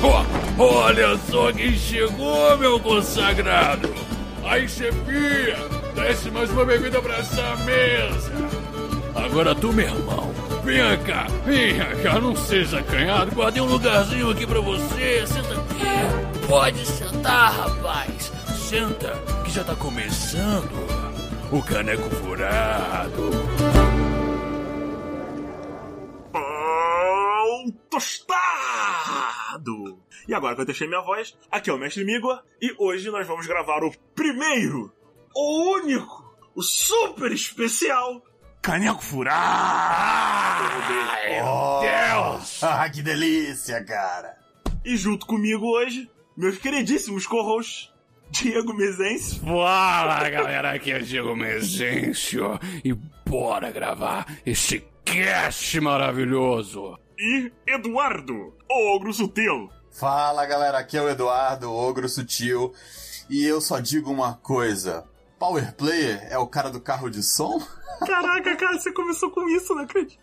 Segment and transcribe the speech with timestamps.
[0.00, 3.92] Oh, olha só quem chegou, meu consagrado!
[4.44, 5.56] Aí, chefia,
[5.94, 8.32] desce mais uma bebida pra essa mesa!
[9.14, 10.32] Agora tu, meu irmão,
[10.64, 16.46] venha cá, venha cá, não seja acanhado, guardei um lugarzinho aqui pra você, senta aqui.
[16.46, 19.12] Pode sentar, rapaz, senta,
[19.44, 20.70] que já tá começando
[21.50, 23.30] o caneco furado.
[26.32, 28.47] Pão tostado!
[30.26, 33.26] E agora que eu deixei minha voz, aqui é o Mestre Migua e hoje nós
[33.26, 34.92] vamos gravar o primeiro,
[35.34, 38.22] o único, o super especial
[38.62, 40.64] Caneco Furado!
[41.44, 42.62] Oh, Deus!
[42.62, 44.36] Ah, que delícia, cara!
[44.84, 47.90] E junto comigo hoje, meus queridíssimos co-hosts,
[48.30, 49.40] Diego Mezense.
[49.40, 52.92] Fala galera, aqui é o Diego Mezencio e
[53.26, 56.98] bora gravar esse cast maravilhoso!
[57.18, 59.68] E Eduardo, o Ogro Sutil.
[59.90, 62.72] Fala galera, aqui é o Eduardo, Ogro Sutil,
[63.28, 65.04] e eu só digo uma coisa:
[65.38, 67.60] Power Player é o cara do carro de som?
[68.06, 70.18] Caraca, cara, você começou com isso, não acredito.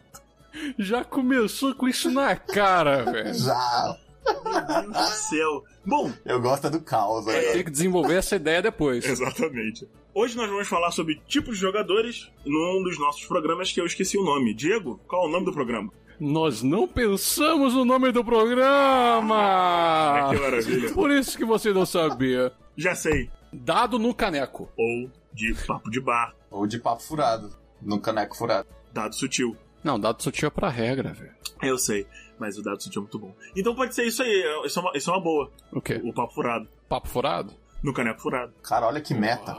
[0.80, 3.34] Já começou com isso na cara, velho.
[3.34, 3.98] Já!
[4.44, 5.64] Meu Deus do céu.
[5.86, 7.52] Bom, Eu gosto é do caos, Vai né?
[7.52, 9.04] ter que desenvolver essa ideia depois.
[9.06, 9.88] Exatamente.
[10.16, 14.18] Hoje nós vamos falar sobre tipos de jogadores num dos nossos programas que eu esqueci
[14.18, 14.54] o nome.
[14.54, 15.92] Diego, qual é o nome do programa?
[16.20, 20.30] Nós não pensamos no nome do programa!
[20.32, 20.94] Que maravilha.
[20.94, 22.52] Por isso que você não sabia.
[22.78, 23.30] Já sei.
[23.52, 24.70] Dado no caneco.
[24.78, 28.68] Ou de papo de bar, Ou de papo furado, no caneco furado.
[28.94, 29.56] dado sutil.
[29.84, 31.34] Não, dado sutil é pra regra, velho.
[31.62, 32.08] Eu sei,
[32.40, 33.36] mas o dado sutil é muito bom.
[33.56, 35.52] Então pode ser isso aí, é- isso é uma, isso é uma boa.
[35.72, 36.02] O quê?
[36.04, 36.68] O papo furado.
[36.90, 37.54] Papo furado?
[37.84, 38.54] No caneco furado.
[38.64, 39.54] Cara, olha que meta.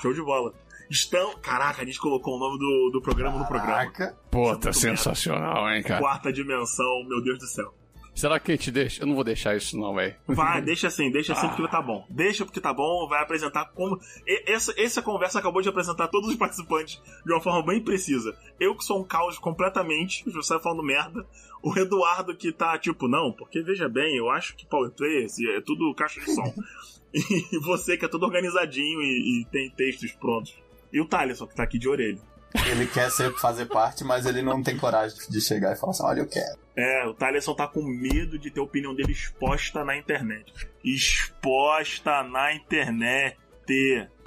[0.00, 0.52] Show de bola.
[0.90, 1.36] Estão.
[1.38, 3.72] Caraca, a gente colocou o nome do, do programa no programa.
[3.72, 4.18] Caraca.
[4.30, 6.00] Pô, Muito tá sensacional, hein, cara.
[6.00, 7.74] Quarta dimensão, meu Deus do céu.
[8.18, 9.00] Será que te deixa?
[9.00, 10.16] Eu não vou deixar isso, não, velho.
[10.26, 12.04] Vai, deixa assim, deixa assim porque tá bom.
[12.10, 13.96] Deixa porque tá bom, vai apresentar como.
[14.26, 18.36] E- Essa, essa conversa acabou de apresentar todos os participantes de uma forma bem precisa.
[18.58, 21.24] Eu que sou um caos completamente, já saio falando merda.
[21.62, 25.26] O Eduardo que tá tipo, não, porque veja bem, eu acho que Power Play
[25.56, 26.52] é tudo caixa de som.
[27.14, 30.56] e você que é tudo organizadinho e, e tem textos prontos.
[30.92, 32.20] E o Thaleson que tá aqui de orelha.
[32.66, 36.04] Ele quer ser, fazer parte, mas ele não tem coragem de chegar e falar assim:
[36.04, 36.58] olha, eu quero.
[36.76, 40.52] É, o Thaleson tá com medo de ter a opinião dele exposta na internet.
[40.82, 43.36] Exposta na internet.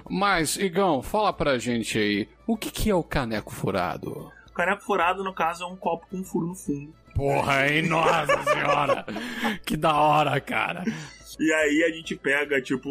[0.10, 4.32] Mas, Igão, fala pra gente aí, o que, que é o caneco furado?
[4.48, 6.94] O caneco furado, no caso, é um copo com um furo no fundo.
[7.16, 7.84] Porra, hein?
[7.84, 9.06] Nossa senhora!
[9.66, 10.84] Que da hora, cara!
[11.40, 12.90] E aí a gente pega, tipo,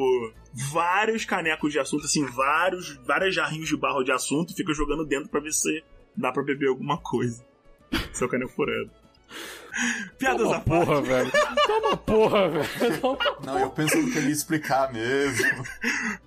[0.73, 5.05] vários canecos de assunto, assim, vários, várias jarrinhos de barro de assunto e fica jogando
[5.05, 5.83] dentro pra ver se
[6.17, 7.45] dá pra beber alguma coisa.
[8.12, 8.91] Seu caneco furado.
[10.19, 11.06] Piadas Toma à porra, parte.
[11.09, 11.33] velho!
[11.67, 13.01] Toma porra, velho!
[13.01, 15.65] Toma Não, eu pensando que ele ia explicar mesmo.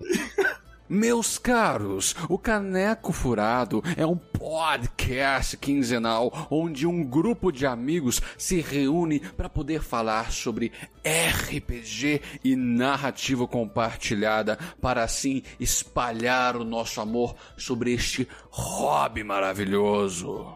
[0.86, 8.60] Meus caros, o Caneco Furado é um podcast quinzenal onde um grupo de amigos se
[8.60, 10.72] reúne para poder falar sobre
[11.02, 20.54] RPG e narrativa compartilhada para assim espalhar o nosso amor sobre este hobby maravilhoso.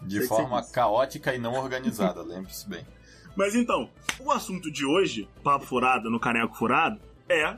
[0.00, 2.86] De Sei forma caótica e não organizada, lembre-se bem.
[3.34, 3.90] Mas então,
[4.20, 7.56] o assunto de hoje, papo furado no caneco furado, é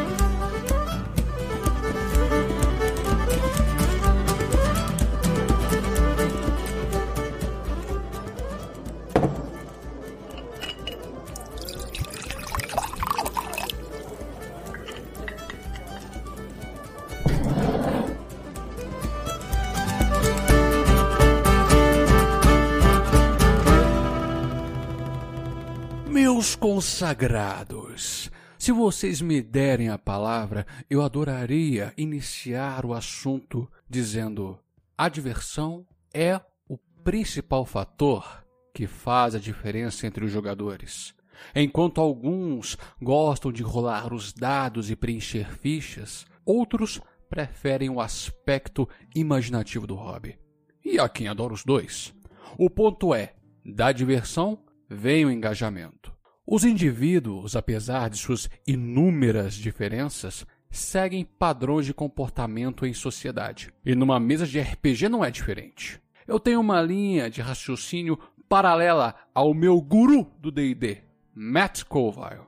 [26.41, 34.57] Meus consagrados, se vocês me derem a palavra, eu adoraria iniciar o assunto dizendo:
[34.97, 38.43] a diversão é o principal fator
[38.73, 41.13] que faz a diferença entre os jogadores.
[41.53, 46.99] Enquanto alguns gostam de rolar os dados e preencher fichas, outros
[47.29, 50.39] preferem o aspecto imaginativo do hobby.
[50.83, 52.11] E há quem adora os dois.
[52.57, 54.57] O ponto é: da diversão
[54.89, 56.11] vem o engajamento.
[56.45, 63.73] Os indivíduos, apesar de suas inúmeras diferenças, seguem padrões de comportamento em sociedade.
[63.85, 66.01] E numa mesa de RPG não é diferente.
[66.27, 68.17] Eu tenho uma linha de raciocínio
[68.49, 71.03] paralela ao meu guru do D&D,
[71.33, 72.41] Matt Colville.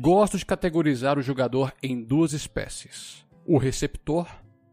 [0.00, 4.28] Gosto de categorizar o jogador em duas espécies: o receptor,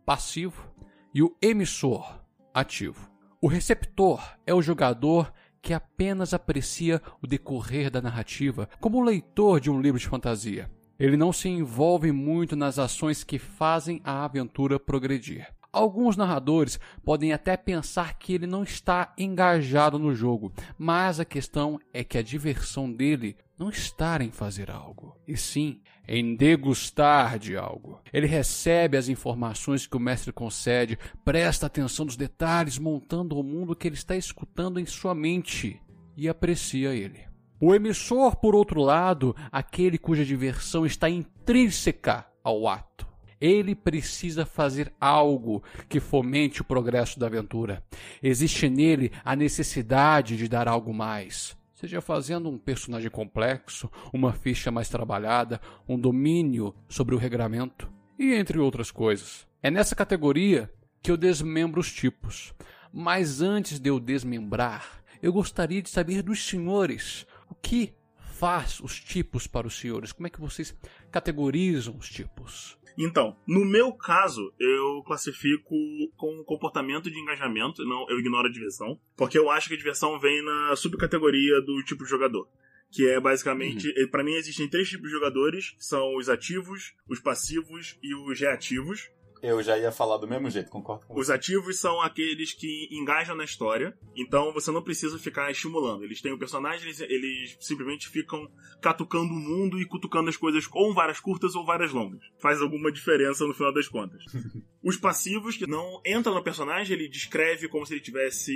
[0.06, 0.72] passivo,
[1.14, 2.22] e o emissor,
[2.54, 3.10] ativo.
[3.42, 5.34] O receptor é o jogador
[5.64, 10.70] que apenas aprecia o decorrer da narrativa, como o leitor de um livro de fantasia.
[11.00, 15.48] Ele não se envolve muito nas ações que fazem a aventura progredir.
[15.72, 21.80] Alguns narradores podem até pensar que ele não está engajado no jogo, mas a questão
[21.92, 27.56] é que a diversão dele não está em fazer algo, e sim em degustar de
[27.56, 28.00] algo.
[28.12, 33.76] Ele recebe as informações que o mestre concede, presta atenção nos detalhes, montando o mundo
[33.76, 35.82] que ele está escutando em sua mente
[36.16, 37.22] e aprecia ele.
[37.60, 43.08] O emissor, por outro lado, aquele cuja diversão está intrínseca ao ato.
[43.40, 47.84] Ele precisa fazer algo que fomente o progresso da aventura.
[48.22, 54.72] Existe nele a necessidade de dar algo mais seja fazendo um personagem complexo, uma ficha
[54.72, 59.46] mais trabalhada, um domínio sobre o regramento e entre outras coisas.
[59.62, 60.72] É nessa categoria
[61.02, 62.54] que eu desmembro os tipos.
[62.94, 68.98] Mas antes de eu desmembrar, eu gostaria de saber dos senhores o que faz os
[69.02, 70.14] tipos para os senhores.
[70.14, 70.74] Como é que vocês
[71.12, 72.78] categorizam os tipos?
[72.98, 75.76] Então, no meu caso, eu classifico
[76.16, 80.20] com comportamento de engajamento, não, eu ignoro a diversão, porque eu acho que a diversão
[80.20, 82.48] vem na subcategoria do tipo de jogador.
[82.92, 84.08] Que é basicamente, uhum.
[84.10, 89.10] para mim existem três tipos de jogadores, são os ativos, os passivos e os reativos.
[89.44, 93.36] Eu já ia falar do mesmo jeito, concordo com Os ativos são aqueles que engajam
[93.36, 96.06] na história, então você não precisa ficar estimulando.
[96.06, 98.50] Eles têm o um personagem, eles, eles, simplesmente ficam
[98.82, 102.22] catucando o mundo e cutucando as coisas com várias curtas ou várias longas.
[102.40, 104.24] Faz alguma diferença no final das contas.
[104.82, 108.54] Os passivos, que não entram no personagem, ele descreve como se ele tivesse.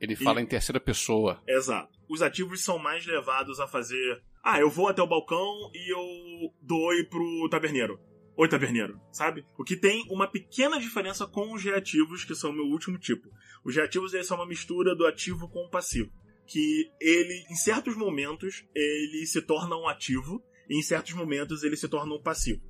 [0.00, 0.44] Ele fala e...
[0.44, 1.42] em terceira pessoa.
[1.46, 1.92] Exato.
[2.08, 4.22] Os ativos são mais levados a fazer.
[4.42, 8.00] Ah, eu vou até o balcão e eu doe pro taverneiro.
[8.38, 9.46] Oi, taverneiro, sabe?
[9.56, 13.30] O que tem uma pequena diferença com os reativos, que são o meu último tipo.
[13.64, 16.12] Os reativos eles são uma mistura do ativo com o passivo.
[16.46, 21.78] Que ele, em certos momentos, ele se torna um ativo, e em certos momentos ele
[21.78, 22.60] se torna um passivo.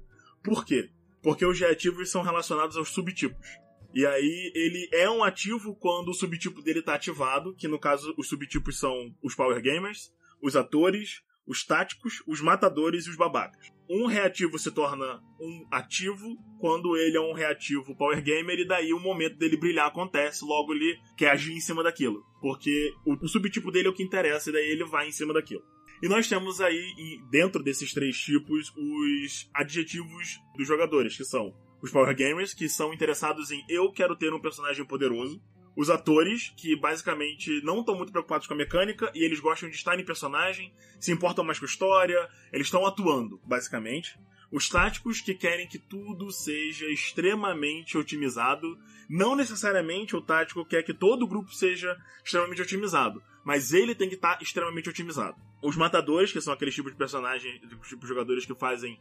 [0.40, 0.88] Por quê?
[1.20, 3.48] Porque os reativos são relacionados aos subtipos.
[3.92, 8.14] E aí ele é um ativo quando o subtipo dele está ativado, que no caso
[8.16, 13.74] os subtipos são os Power Gamers, os atores, os táticos, os matadores e os babacas.
[13.88, 18.92] Um reativo se torna um ativo quando ele é um reativo power gamer e daí
[18.92, 22.24] o momento dele brilhar acontece, logo ele quer agir em cima daquilo.
[22.40, 25.62] Porque o, subtipo dele é o que interessa e daí ele vai em cima daquilo.
[26.02, 31.90] E nós temos aí, dentro desses três tipos, os adjetivos dos jogadores, que são os
[31.90, 35.40] Power Gamers, que são interessados em eu quero ter um personagem poderoso,
[35.76, 39.76] os atores, que basicamente não estão muito preocupados com a mecânica e eles gostam de
[39.76, 44.18] estar em personagem, se importam mais com a história, eles estão atuando, basicamente.
[44.50, 48.78] Os táticos que querem que tudo seja extremamente otimizado.
[49.08, 54.08] Não necessariamente o tático quer que todo o grupo seja extremamente otimizado, mas ele tem
[54.08, 55.36] que estar extremamente otimizado.
[55.62, 58.98] Os matadores, que são aqueles tipos de personagens, tipos de jogadores que fazem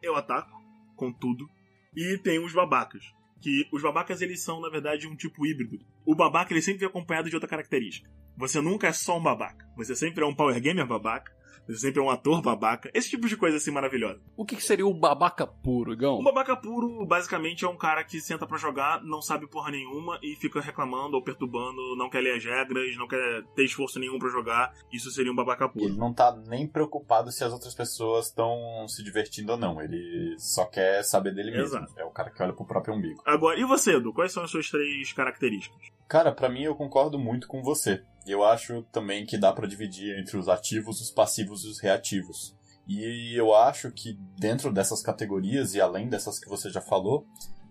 [0.00, 0.62] eu ataco
[0.96, 1.48] com tudo.
[1.94, 3.12] E tem os babacas,
[3.44, 5.78] que os babacas eles são na verdade um tipo híbrido.
[6.02, 8.10] O babaca ele sempre vem acompanhado de outra característica.
[8.38, 9.68] Você nunca é só um babaca.
[9.76, 11.30] Você sempre é um power gamer babaca.
[11.66, 12.90] Você sempre é um ator babaca.
[12.94, 14.20] Esse tipo de coisa assim maravilhosa.
[14.36, 16.18] O que, que seria o babaca puro, Igão?
[16.18, 20.18] Um babaca puro, basicamente, é um cara que senta para jogar, não sabe porra nenhuma
[20.22, 24.18] e fica reclamando ou perturbando, não quer ler as regras, não quer ter esforço nenhum
[24.18, 24.72] para jogar.
[24.92, 25.86] Isso seria um babaca puro.
[25.86, 29.80] Ele não tá nem preocupado se as outras pessoas estão se divertindo ou não.
[29.80, 31.78] Ele só quer saber dele mesmo.
[31.78, 31.92] Exato.
[31.96, 33.22] É o cara que olha pro próprio umbigo.
[33.24, 34.12] Agora, e você, Edu?
[34.12, 35.94] Quais são as suas três características?
[36.08, 38.02] Cara, pra mim eu concordo muito com você.
[38.26, 42.54] Eu acho também que dá pra dividir entre os ativos, os passivos e os reativos.
[42.86, 47.26] E eu acho que dentro dessas categorias e além dessas que você já falou,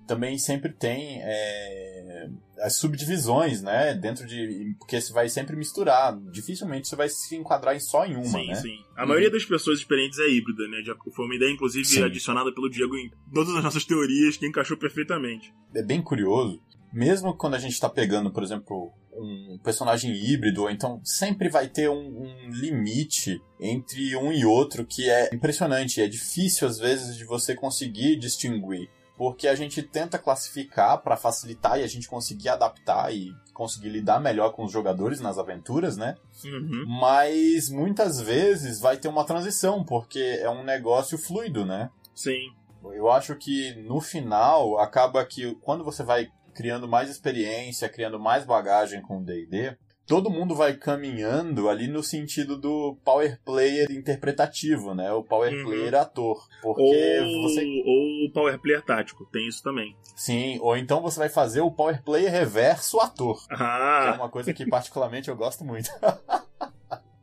[0.07, 3.93] também sempre tem é, as subdivisões, né?
[3.93, 4.75] Dentro de.
[4.79, 6.17] Porque você vai sempre misturar.
[6.31, 8.55] Dificilmente você vai se enquadrar em só em uma, sim, né?
[8.55, 8.77] sim.
[8.97, 10.77] A maioria das pessoas experientes é híbrida, né?
[11.15, 12.03] Foi uma ideia, inclusive, Sim.
[12.03, 15.53] adicionada pelo Diego em todas as nossas teorias, que encaixou perfeitamente.
[15.75, 16.61] é bem curioso.
[16.91, 18.91] Mesmo quando a gente tá pegando, por exemplo,
[19.23, 24.85] um personagem híbrido, ou então sempre vai ter um, um limite entre um e outro
[24.85, 26.01] que é impressionante.
[26.01, 28.89] É difícil, às vezes, de você conseguir distinguir.
[29.15, 34.19] Porque a gente tenta classificar para facilitar e a gente conseguir adaptar e conseguir lidar
[34.19, 36.15] melhor com os jogadores nas aventuras, né?
[36.43, 36.85] Uhum.
[36.87, 41.89] Mas muitas vezes vai ter uma transição, porque é um negócio fluido, né?
[42.15, 42.51] Sim.
[42.83, 48.45] Eu acho que no final acaba que quando você vai criando mais experiência, criando mais
[48.45, 54.93] bagagem com o D&D, todo mundo vai caminhando ali no sentido do power player interpretativo,
[54.93, 55.11] né?
[55.13, 55.63] O power Uhum.
[55.63, 59.95] player ator, porque Ou, você ou o Power Player tático, tem isso também.
[60.15, 64.29] sim, ou então você vai fazer o power player reverso ator, que é Ah, uma
[64.29, 65.89] coisa que particularmente eu gosto muito.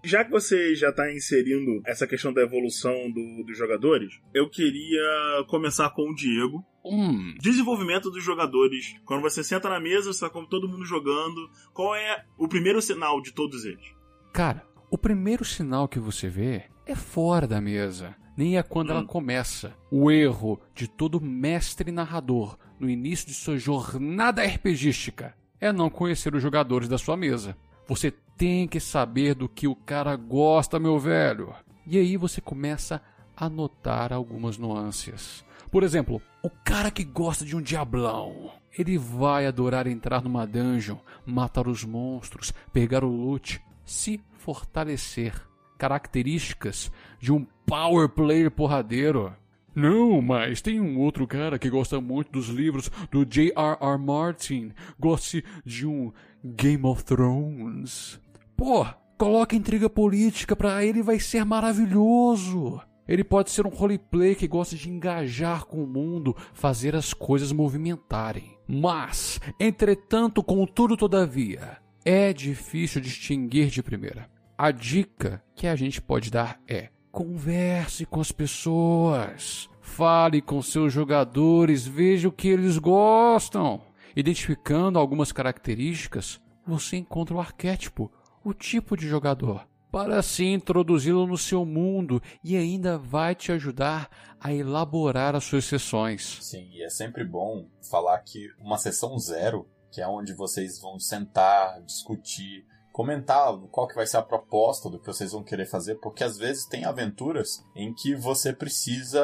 [0.02, 5.44] já que você já tá inserindo essa questão da evolução do- dos jogadores, eu queria
[5.48, 6.64] começar com o Diego.
[6.84, 8.94] Hum, Desenvolvimento dos jogadores.
[9.04, 11.48] Quando você senta na mesa, você tá com todo mundo jogando.
[11.74, 13.84] Qual é o primeiro sinal de todos eles?
[14.32, 18.16] cara, o primeiro sinal que você vê é fora da mesa.
[18.36, 19.06] Nem é quando ela Hum.
[19.06, 19.76] começa.
[19.90, 26.34] O erro de todo mestre narrador no início de sua jornada RPGística é não conhecer
[26.34, 27.56] os jogadores da sua mesa.
[27.86, 31.52] Você tem que saber do que o cara gosta, meu velho.
[31.86, 33.02] E aí você começa
[33.36, 35.44] a notar algumas nuances.
[35.70, 38.50] Por exemplo, o cara que gosta de um diablão.
[38.76, 40.96] Ele vai adorar entrar numa dungeon,
[41.26, 45.34] matar os monstros, pegar o loot, se fortalecer.
[45.76, 49.34] Características de um power player porradeiro.
[49.74, 53.98] Não, mas tem um outro cara que gosta muito dos livros do J.R.R.
[53.98, 54.72] Martin.
[54.98, 56.12] Goste de um
[56.44, 58.20] Game of Thrones.
[58.56, 58.86] Pô,
[59.16, 62.80] coloca intriga política pra ele vai ser maravilhoso.
[63.10, 67.50] Ele pode ser um roleplay que gosta de engajar com o mundo, fazer as coisas
[67.50, 68.56] movimentarem.
[68.68, 74.30] Mas, entretanto, contudo, todavia, é difícil distinguir de primeira.
[74.56, 80.92] A dica que a gente pode dar é: converse com as pessoas, fale com seus
[80.92, 83.80] jogadores, veja o que eles gostam.
[84.14, 88.08] Identificando algumas características, você encontra o arquétipo,
[88.44, 94.08] o tipo de jogador, para assim introduzi-lo no seu mundo e ainda vai te ajudar
[94.40, 96.38] a elaborar as suas sessões.
[96.40, 100.98] Sim, e é sempre bom falar que uma sessão zero, que é onde vocês vão
[100.98, 105.96] sentar, discutir, comentar qual que vai ser a proposta do que vocês vão querer fazer,
[105.96, 109.22] porque às vezes tem aventuras em que você precisa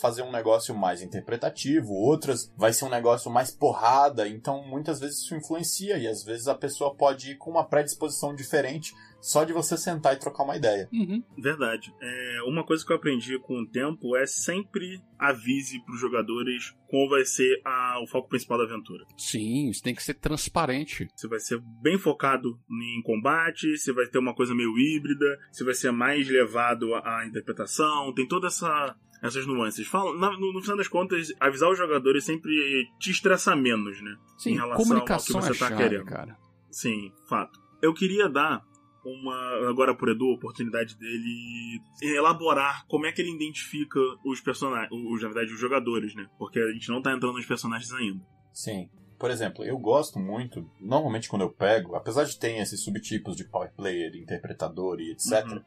[0.00, 5.20] fazer um negócio mais interpretativo, outras vai ser um negócio mais porrada, então muitas vezes
[5.20, 9.52] isso influencia e às vezes a pessoa pode ir com uma predisposição diferente só de
[9.52, 10.88] você sentar e trocar uma ideia.
[10.92, 11.22] Uhum.
[11.38, 11.94] Verdade.
[12.02, 17.08] É, uma coisa que eu aprendi com o tempo é sempre avise pros jogadores qual
[17.08, 19.04] vai ser a- o foco principal da aventura.
[19.16, 21.06] Sim, isso tem que ser transparente.
[21.14, 25.62] Você vai ser bem focado em combate, você vai ter uma coisa meio híbrida, você
[25.64, 29.86] vai ser mais levado à, interpretação, tem toda essa essas nuances.
[29.86, 32.50] Fala, na- no, no final das contas, avisar os jogadores sempre
[32.98, 34.16] te estressa menos, né?
[34.36, 36.04] Sim, em relação comunicação ao que você é tá chave, querendo.
[36.06, 36.36] cara.
[36.72, 37.56] Sim, fato.
[37.80, 38.64] Eu queria dar
[39.04, 44.90] uma agora pro Edu a oportunidade dele elaborar como é que ele identifica os personagens,
[44.92, 46.26] os na verdade os jogadores, né?
[46.38, 48.20] Porque a gente não tá entrando nos personagens ainda.
[48.52, 48.88] Sim.
[49.18, 53.44] por exemplo, eu gosto muito, normalmente quando eu pego, apesar de ter esses subtipos de
[53.44, 55.62] power player, interpretador e etc., Uhum.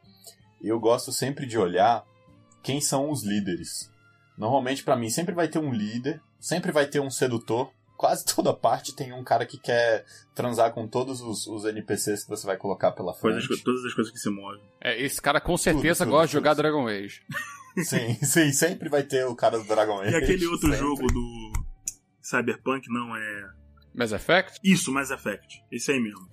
[0.61, 2.03] eu gosto sempre de olhar
[2.61, 3.89] quem são os líderes.
[4.37, 7.71] Normalmente, pra mim, sempre vai ter um líder, sempre vai ter um sedutor.
[7.97, 12.29] Quase toda parte tem um cara que quer transar com todos os, os NPCs que
[12.29, 13.47] você vai colocar pela frente.
[13.47, 14.61] Coisas, todas as coisas que se movem.
[14.81, 16.39] É, esse cara com certeza tudo, gosta de tudo.
[16.39, 17.21] jogar Dragon Age.
[17.83, 20.13] Sim, sim, sempre vai ter o cara do Dragon Age.
[20.13, 20.77] E aquele outro sempre.
[20.77, 21.51] jogo do
[22.21, 23.49] Cyberpunk, não, é.
[23.93, 24.61] Mass Effect?
[24.63, 25.61] Isso, Mass Effect.
[25.69, 26.25] Esse aí mesmo.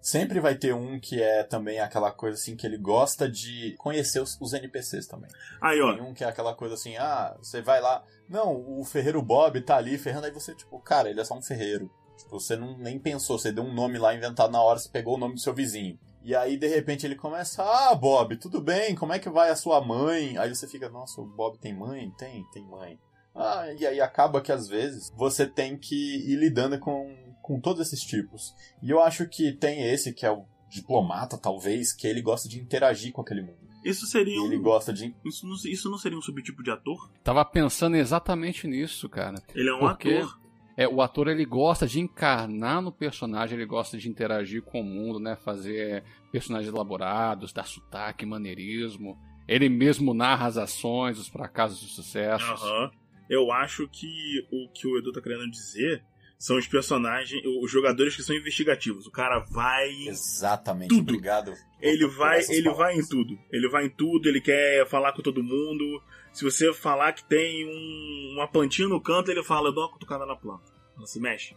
[0.00, 4.20] Sempre vai ter um que é também aquela coisa assim que ele gosta de conhecer
[4.20, 5.30] os, os NPCs também.
[5.60, 5.94] Aí, ó.
[5.94, 8.04] Tem um que é aquela coisa assim, ah, você vai lá.
[8.28, 11.42] Não, o ferreiro Bob tá ali ferrando, aí você, tipo, cara, ele é só um
[11.42, 11.90] ferreiro.
[12.16, 15.16] Tipo, você não nem pensou, você deu um nome lá inventado na hora, você pegou
[15.16, 15.98] o nome do seu vizinho.
[16.22, 19.56] E aí, de repente, ele começa, ah, Bob, tudo bem, como é que vai a
[19.56, 20.36] sua mãe?
[20.36, 22.12] Aí você fica, nossa, o Bob tem mãe?
[22.18, 22.98] Tem, tem mãe.
[23.34, 25.94] Ah, e aí acaba que às vezes você tem que
[26.30, 27.14] ir lidando com,
[27.48, 28.54] com todos esses tipos.
[28.82, 32.60] E eu acho que tem esse que é o diplomata, talvez, que ele gosta de
[32.60, 33.66] interagir com aquele mundo.
[33.82, 34.44] Isso seria um.
[34.44, 35.14] Ele gosta de.
[35.24, 37.10] Isso não, isso não seria um subtipo de ator?
[37.24, 39.42] Tava pensando exatamente nisso, cara.
[39.54, 40.16] Ele é um Por quê?
[40.16, 40.38] ator.
[40.76, 44.84] É, o ator ele gosta de encarnar no personagem, ele gosta de interagir com o
[44.84, 45.36] mundo, né?
[45.36, 49.18] Fazer personagens elaborados, dar sotaque, maneirismo.
[49.48, 52.62] Ele mesmo narra as ações, os fracassos e sucessos.
[52.62, 52.90] Aham.
[53.28, 56.04] Eu acho que o que o Edu tá querendo dizer
[56.38, 59.06] são os personagens, os jogadores que são investigativos.
[59.06, 59.90] O cara vai.
[60.06, 61.10] Exatamente, Tudo.
[61.10, 61.52] obrigado.
[61.80, 63.08] Ele vai, ele vai em palavras.
[63.08, 63.38] tudo.
[63.52, 66.02] Ele vai em tudo, ele quer falar com todo mundo.
[66.32, 69.92] Se você falar que tem um- uma plantinha no canto, ele fala, eu dou uma
[69.92, 70.70] cutucada na planta.
[70.96, 71.56] Ela se mexe.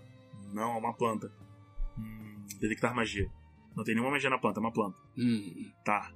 [0.53, 1.31] Não, é uma planta.
[1.97, 3.29] Hum, detectar magia.
[3.75, 4.97] Não tem nenhuma magia na planta, é uma planta.
[5.17, 6.11] Hum, Tá.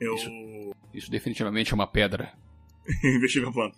[0.00, 0.30] Eu Isso.
[0.94, 2.32] isso definitivamente é uma pedra.
[3.04, 3.76] investigo a planta.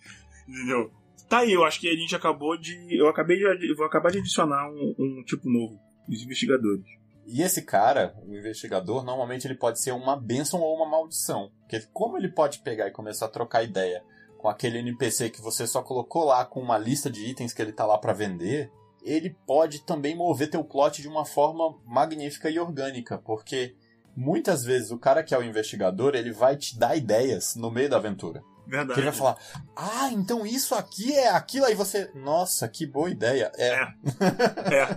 [0.49, 0.91] Entendeu?
[1.31, 2.75] Tá aí, eu acho que a gente acabou de.
[2.91, 3.75] Eu acabei de.
[3.75, 5.79] Vou acabar de adicionar um, um tipo novo.
[6.09, 6.85] Os investigadores.
[7.25, 11.53] E esse cara, o investigador, normalmente ele pode ser uma bênção ou uma maldição.
[11.61, 14.03] Porque como ele pode pegar e começar a trocar ideia
[14.39, 17.73] com aquele NPC que você só colocou lá com uma lista de itens que ele
[17.73, 18.69] tá lá pra vender,
[19.05, 23.77] ele pode também mover teu plot de uma forma magnífica e orgânica, porque
[24.17, 27.89] muitas vezes o cara que é o investigador, ele vai te dar ideias no meio
[27.89, 28.43] da aventura.
[28.71, 28.95] Verdade.
[28.95, 29.37] Que ele vai falar:
[29.77, 33.51] "Ah, então isso aqui é aquilo aí você, nossa, que boa ideia".
[33.57, 33.89] É, É.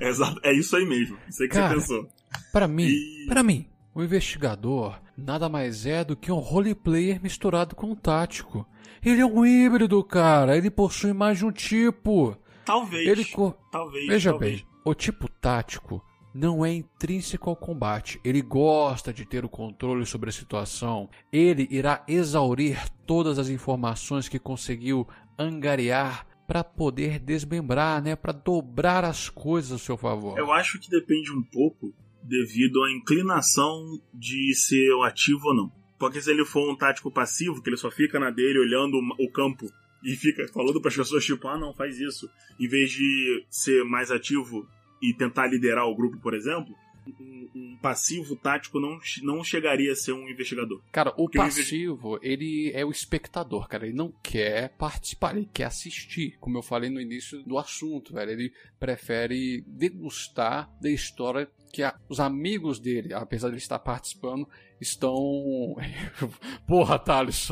[0.01, 0.39] É, é, exato.
[0.43, 1.17] É isso aí mesmo.
[1.27, 1.73] Isso aí que Cara.
[1.73, 2.07] você pensou.
[2.51, 7.75] Para mim, E- para mim, o investigador nada mais é do que um roleplayer misturado
[7.75, 8.65] com um tático.
[9.05, 10.55] Ele é um híbrido, cara.
[10.57, 12.37] Ele possui mais de um tipo.
[12.65, 13.07] Talvez.
[13.07, 14.07] Ele co- Talvez.
[14.07, 14.61] Veja talvez.
[14.61, 16.01] bem, o tipo tático
[16.33, 18.19] não é intrínseco ao combate.
[18.23, 21.09] Ele gosta de ter o controle sobre a situação.
[21.31, 29.05] Ele irá exaurir todas as informações que conseguiu angariar para poder desmembrar, né, para dobrar
[29.05, 30.37] as coisas a seu favor.
[30.37, 35.71] Eu acho que depende um pouco devido à inclinação de ser ativo ou não.
[35.99, 39.31] Porque se ele for um tático passivo, que ele só fica na dele olhando o
[39.31, 39.71] campo
[40.03, 43.85] e fica falando para as pessoas, tipo, ah, não, faz isso, em vez de ser
[43.85, 44.67] mais ativo
[45.03, 46.73] e tentar liderar o grupo, por exemplo,
[47.19, 50.81] um, um passivo tático não, não chegaria a ser um investigador.
[50.91, 53.85] Cara, o Porque o passivo, ele é o espectador, cara.
[53.85, 56.37] Ele não quer participar, ele quer assistir.
[56.39, 58.31] Como eu falei no início do assunto, velho.
[58.31, 64.47] Ele prefere degustar da história que a- os amigos dele, apesar de ele estar participando,
[64.79, 65.13] estão.
[66.65, 67.51] Porra, Thales.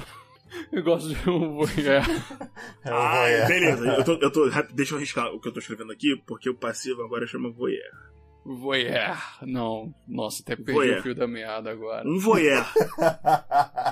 [0.72, 2.04] Eu gosto de um voyeur.
[2.84, 3.48] É ah, voyeur.
[3.48, 3.86] beleza.
[3.88, 6.56] Eu tô, eu tô, deixa eu arriscar o que eu tô escrevendo aqui, porque o
[6.56, 8.12] passivo agora chama voyeur.
[8.44, 9.18] Voyeur.
[9.44, 11.00] Não, nossa, até perdi Voyeur.
[11.00, 12.08] o fio da meada agora.
[12.08, 12.66] Um voyeur.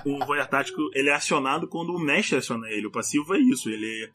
[0.06, 2.88] um voyeur tático, ele é acionado quando o mestre aciona ele.
[2.88, 4.10] O passivo é isso, ele é-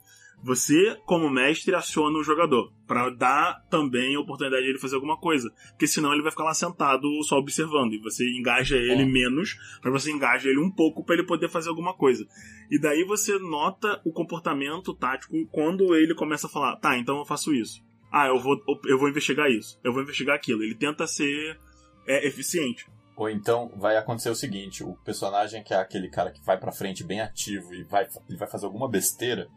[0.45, 5.19] você, como mestre, aciona o jogador Pra dar também a oportunidade de ele fazer alguma
[5.19, 9.07] coisa, porque senão ele vai ficar lá sentado só observando e você engaja ele Ó.
[9.07, 12.27] menos, pra você engaja ele um pouco pra ele poder fazer alguma coisa.
[12.71, 17.25] E daí você nota o comportamento tático quando ele começa a falar: "Tá, então eu
[17.25, 17.83] faço isso.
[18.13, 19.81] Ah, eu vou eu vou investigar isso.
[19.83, 20.63] Eu vou investigar aquilo".
[20.63, 21.59] Ele tenta ser
[22.07, 22.87] é, eficiente.
[23.17, 26.73] Ou então vai acontecer o seguinte, o personagem que é aquele cara que vai pra
[26.73, 29.49] frente bem ativo e vai, ele vai fazer alguma besteira,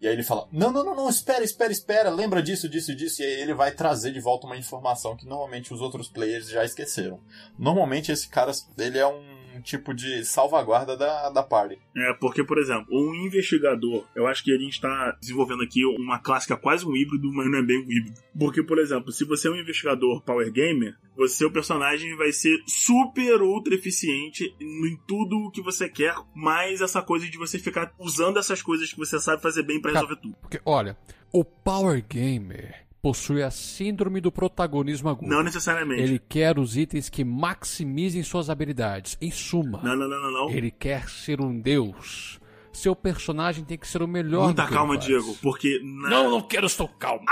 [0.00, 3.22] e aí ele fala, não, não, não, não, espera, espera, espera, lembra disso, disso, disso,
[3.22, 6.64] e aí ele vai trazer de volta uma informação que normalmente os outros players já
[6.64, 7.18] esqueceram.
[7.58, 11.78] Normalmente esse cara, ele é um tipo de salvaguarda da, da party.
[11.96, 16.20] É, porque, por exemplo, um investigador, eu acho que a gente tá desenvolvendo aqui uma
[16.50, 18.20] é quase um híbrido, mas não é bem um híbrido.
[18.38, 22.58] Porque, por exemplo, se você é um investigador power gamer, você, o personagem vai ser
[22.66, 27.92] super ultra eficiente em tudo o que você quer, mais essa coisa de você ficar
[27.98, 30.36] usando essas coisas que você sabe fazer bem pra Cara, resolver tudo.
[30.42, 30.96] Porque, olha,
[31.32, 35.28] o Power Gamer, possui a síndrome do protagonismo agudo.
[35.28, 36.02] Não necessariamente.
[36.02, 39.16] Ele quer os itens que maximizem suas habilidades.
[39.20, 40.50] Em suma, Não, não, não, não, não.
[40.50, 42.40] ele quer ser um deus.
[42.72, 44.98] Seu personagem tem que ser o melhor Muita calma.
[44.98, 47.24] Diego, porque na, Não, não quero, estou calmo.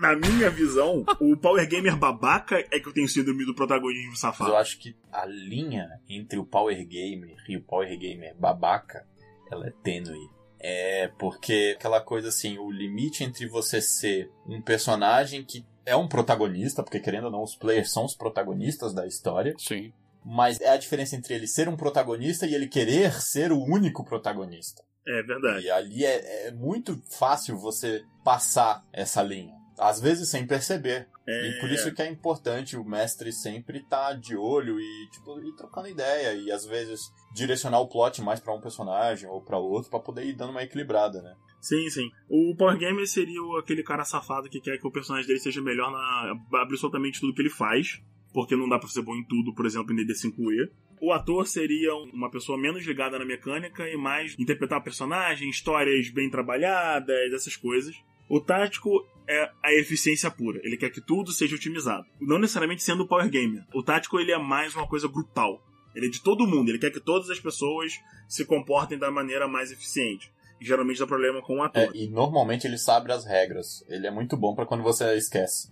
[0.00, 4.20] na minha visão, o Power Gamer babaca é que eu tenho síndrome do protagonismo Mas
[4.20, 4.50] safado.
[4.50, 9.04] eu acho que a linha entre o Power Gamer e o Power Gamer babaca,
[9.52, 10.30] ela é tênue.
[10.60, 16.08] É porque aquela coisa assim, o limite entre você ser um personagem que é um
[16.08, 19.92] protagonista, porque querendo ou não, os players são os protagonistas da história, Sim.
[20.24, 24.04] mas é a diferença entre ele ser um protagonista e ele querer ser o único
[24.04, 24.82] protagonista.
[25.06, 25.64] É verdade.
[25.64, 29.57] E ali é, é muito fácil você passar essa linha.
[29.78, 31.06] Às vezes sem perceber.
[31.26, 35.38] É, E por isso que é importante o mestre sempre estar de olho e, tipo,
[35.40, 36.34] ir trocando ideia.
[36.34, 37.00] E às vezes
[37.34, 40.62] direcionar o plot mais pra um personagem ou pra outro pra poder ir dando uma
[40.62, 41.34] equilibrada, né?
[41.60, 42.10] Sim, sim.
[42.28, 45.90] O Power Gamer seria aquele cara safado que quer que o personagem dele seja melhor
[45.90, 48.00] na absolutamente tudo que ele faz.
[48.32, 50.70] Porque não dá pra ser bom em tudo, por exemplo, em DD5E.
[51.00, 56.10] O ator seria um- uma pessoa menos ligada na mecânica e mais interpretar personagem, histórias
[56.10, 57.94] bem trabalhadas, essas coisas.
[58.28, 60.60] O tático é a eficiência pura.
[60.62, 62.06] Ele quer que tudo seja otimizado.
[62.20, 63.64] Não necessariamente sendo o Power Gamer.
[63.74, 65.62] O tático ele é mais uma coisa grupal.
[65.94, 66.70] Ele é de todo mundo.
[66.70, 67.92] Ele quer que todas as pessoas
[68.28, 70.32] se comportem da maneira mais eficiente.
[70.60, 71.82] E geralmente dá problema com o ator.
[71.82, 73.84] É, e normalmente ele sabe as regras.
[73.88, 75.68] Ele é muito bom pra quando você esquece.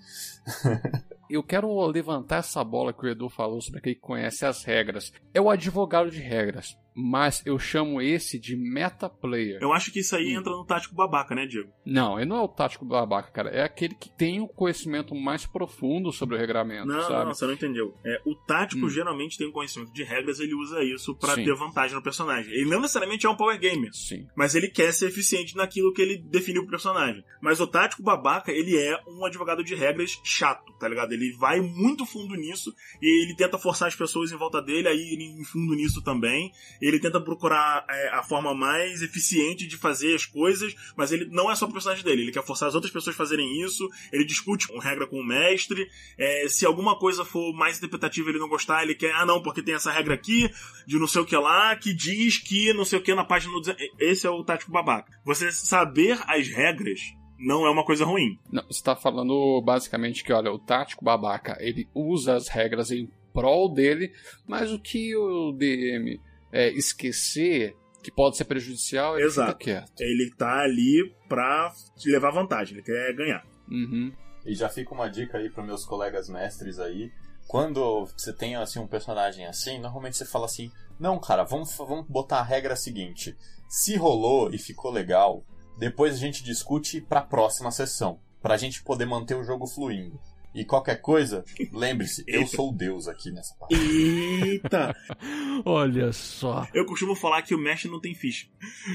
[1.28, 5.12] Eu quero levantar essa bola que o Edu falou sobre aquele que conhece as regras.
[5.34, 9.58] É o advogado de regras, mas eu chamo esse de meta player.
[9.60, 10.40] Eu acho que isso aí Hum.
[10.40, 11.70] entra no tático babaca, né, Diego?
[11.84, 13.50] Não, ele não é o tático babaca, cara.
[13.50, 17.26] É aquele que tem um conhecimento mais profundo sobre o regramento, Não, sabe?
[17.26, 17.94] não, você não entendeu.
[18.04, 18.90] É, o tático Hum.
[18.90, 21.44] geralmente tem um conhecimento de regras, ele usa isso pra Sim.
[21.44, 22.52] ter vantagem no personagem.
[22.52, 24.26] Ele não necessariamente é um power gamer, Sim.
[24.34, 27.22] mas ele quer ser eficiente naquilo que ele definiu pro personagem.
[27.42, 31.12] Mas o tático babaca, ele é um advogado de regras chato, tá ligado?
[31.12, 34.98] Ele vai muito fundo nisso e ele tenta forçar as pessoas em volta dele, aí
[35.12, 36.52] ele em fundo nisso também.
[36.80, 41.50] Ele tenta procurar é, a forma mais eficiente de fazer as coisas, mas ele não
[41.50, 44.24] é só pro personagem dele, ele quer forçar as outras pessoas a fazerem isso, ele
[44.24, 48.48] discute com regra com o mestre, é, se alguma coisa for mais interpretativa ele não
[48.48, 50.50] gostar, ele quer, ah não, porque tem essa regra aqui,
[50.86, 53.52] de não sei o que lá, que diz que não sei o que na página.
[53.98, 55.12] Esse é o tático babaca.
[55.24, 57.00] Você saber as regras
[57.38, 58.38] não é uma coisa ruim.
[58.50, 63.10] Não, você tá falando basicamente que, olha, o tático babaca, ele usa as regras em
[63.32, 64.12] prol dele,
[64.46, 66.20] mas o que o DM
[66.56, 69.52] é, esquecer, que pode ser prejudicial, ele Exato.
[69.52, 70.00] fica quieto.
[70.00, 73.44] Ele tá ali pra te levar vantagem, ele quer ganhar.
[73.68, 74.12] Uhum.
[74.44, 77.10] E já fica uma dica aí para meus colegas mestres aí.
[77.48, 82.06] Quando você tem assim um personagem assim, normalmente você fala assim: "Não, cara, vamos vamos
[82.08, 83.36] botar a regra seguinte.
[83.68, 85.44] Se rolou e ficou legal,
[85.78, 90.18] depois a gente discute pra próxima sessão, pra gente poder manter o jogo fluindo.
[90.56, 93.74] E qualquer coisa, lembre-se, eu sou o deus aqui nessa parte.
[93.76, 94.96] Eita!
[95.64, 96.66] Olha só.
[96.74, 98.48] Eu costumo falar que o mestre não tem ficha.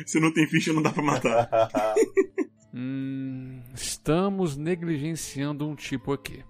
[0.05, 1.49] Se não tem ficha, não dá pra matar.
[2.73, 6.41] Hum, estamos negligenciando um tipo aqui.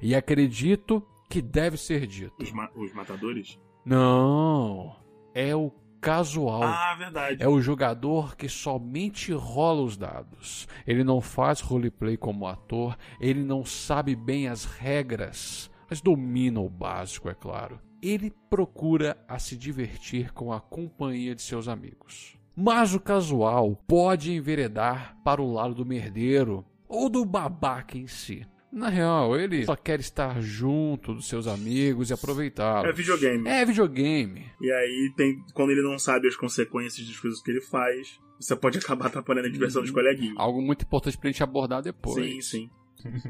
[0.00, 2.32] E acredito que deve ser dito.
[2.40, 3.58] Os, ma- os matadores?
[3.84, 4.94] Não.
[5.34, 5.72] É o
[6.04, 6.62] casual.
[6.62, 7.42] Ah, verdade.
[7.42, 10.68] É o jogador que somente rola os dados.
[10.86, 16.68] Ele não faz roleplay como ator, ele não sabe bem as regras, mas domina o
[16.68, 17.80] básico, é claro.
[18.02, 22.36] Ele procura a se divertir com a companhia de seus amigos.
[22.54, 28.46] Mas o casual pode enveredar para o lado do merdeiro ou do babaca em si.
[28.74, 32.88] Na real, ele só quer estar junto dos seus amigos e aproveitá-los.
[32.88, 33.48] É videogame.
[33.48, 34.50] É videogame.
[34.60, 35.40] E aí tem.
[35.54, 39.46] Quando ele não sabe as consequências das coisas que ele faz, você pode acabar atrapalhando
[39.46, 40.34] a diversão dos coleguinhas.
[40.36, 42.16] Algo muito importante pra gente abordar depois.
[42.16, 42.70] Sim, sim.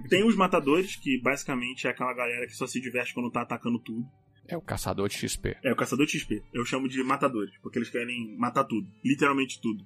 [0.08, 3.78] Tem os matadores, que basicamente é aquela galera que só se diverte quando tá atacando
[3.78, 4.06] tudo.
[4.46, 5.56] É o caçador de XP.
[5.62, 6.42] É o caçador de XP.
[6.52, 8.86] Eu chamo de matadores, porque eles querem matar tudo.
[9.04, 9.84] Literalmente tudo.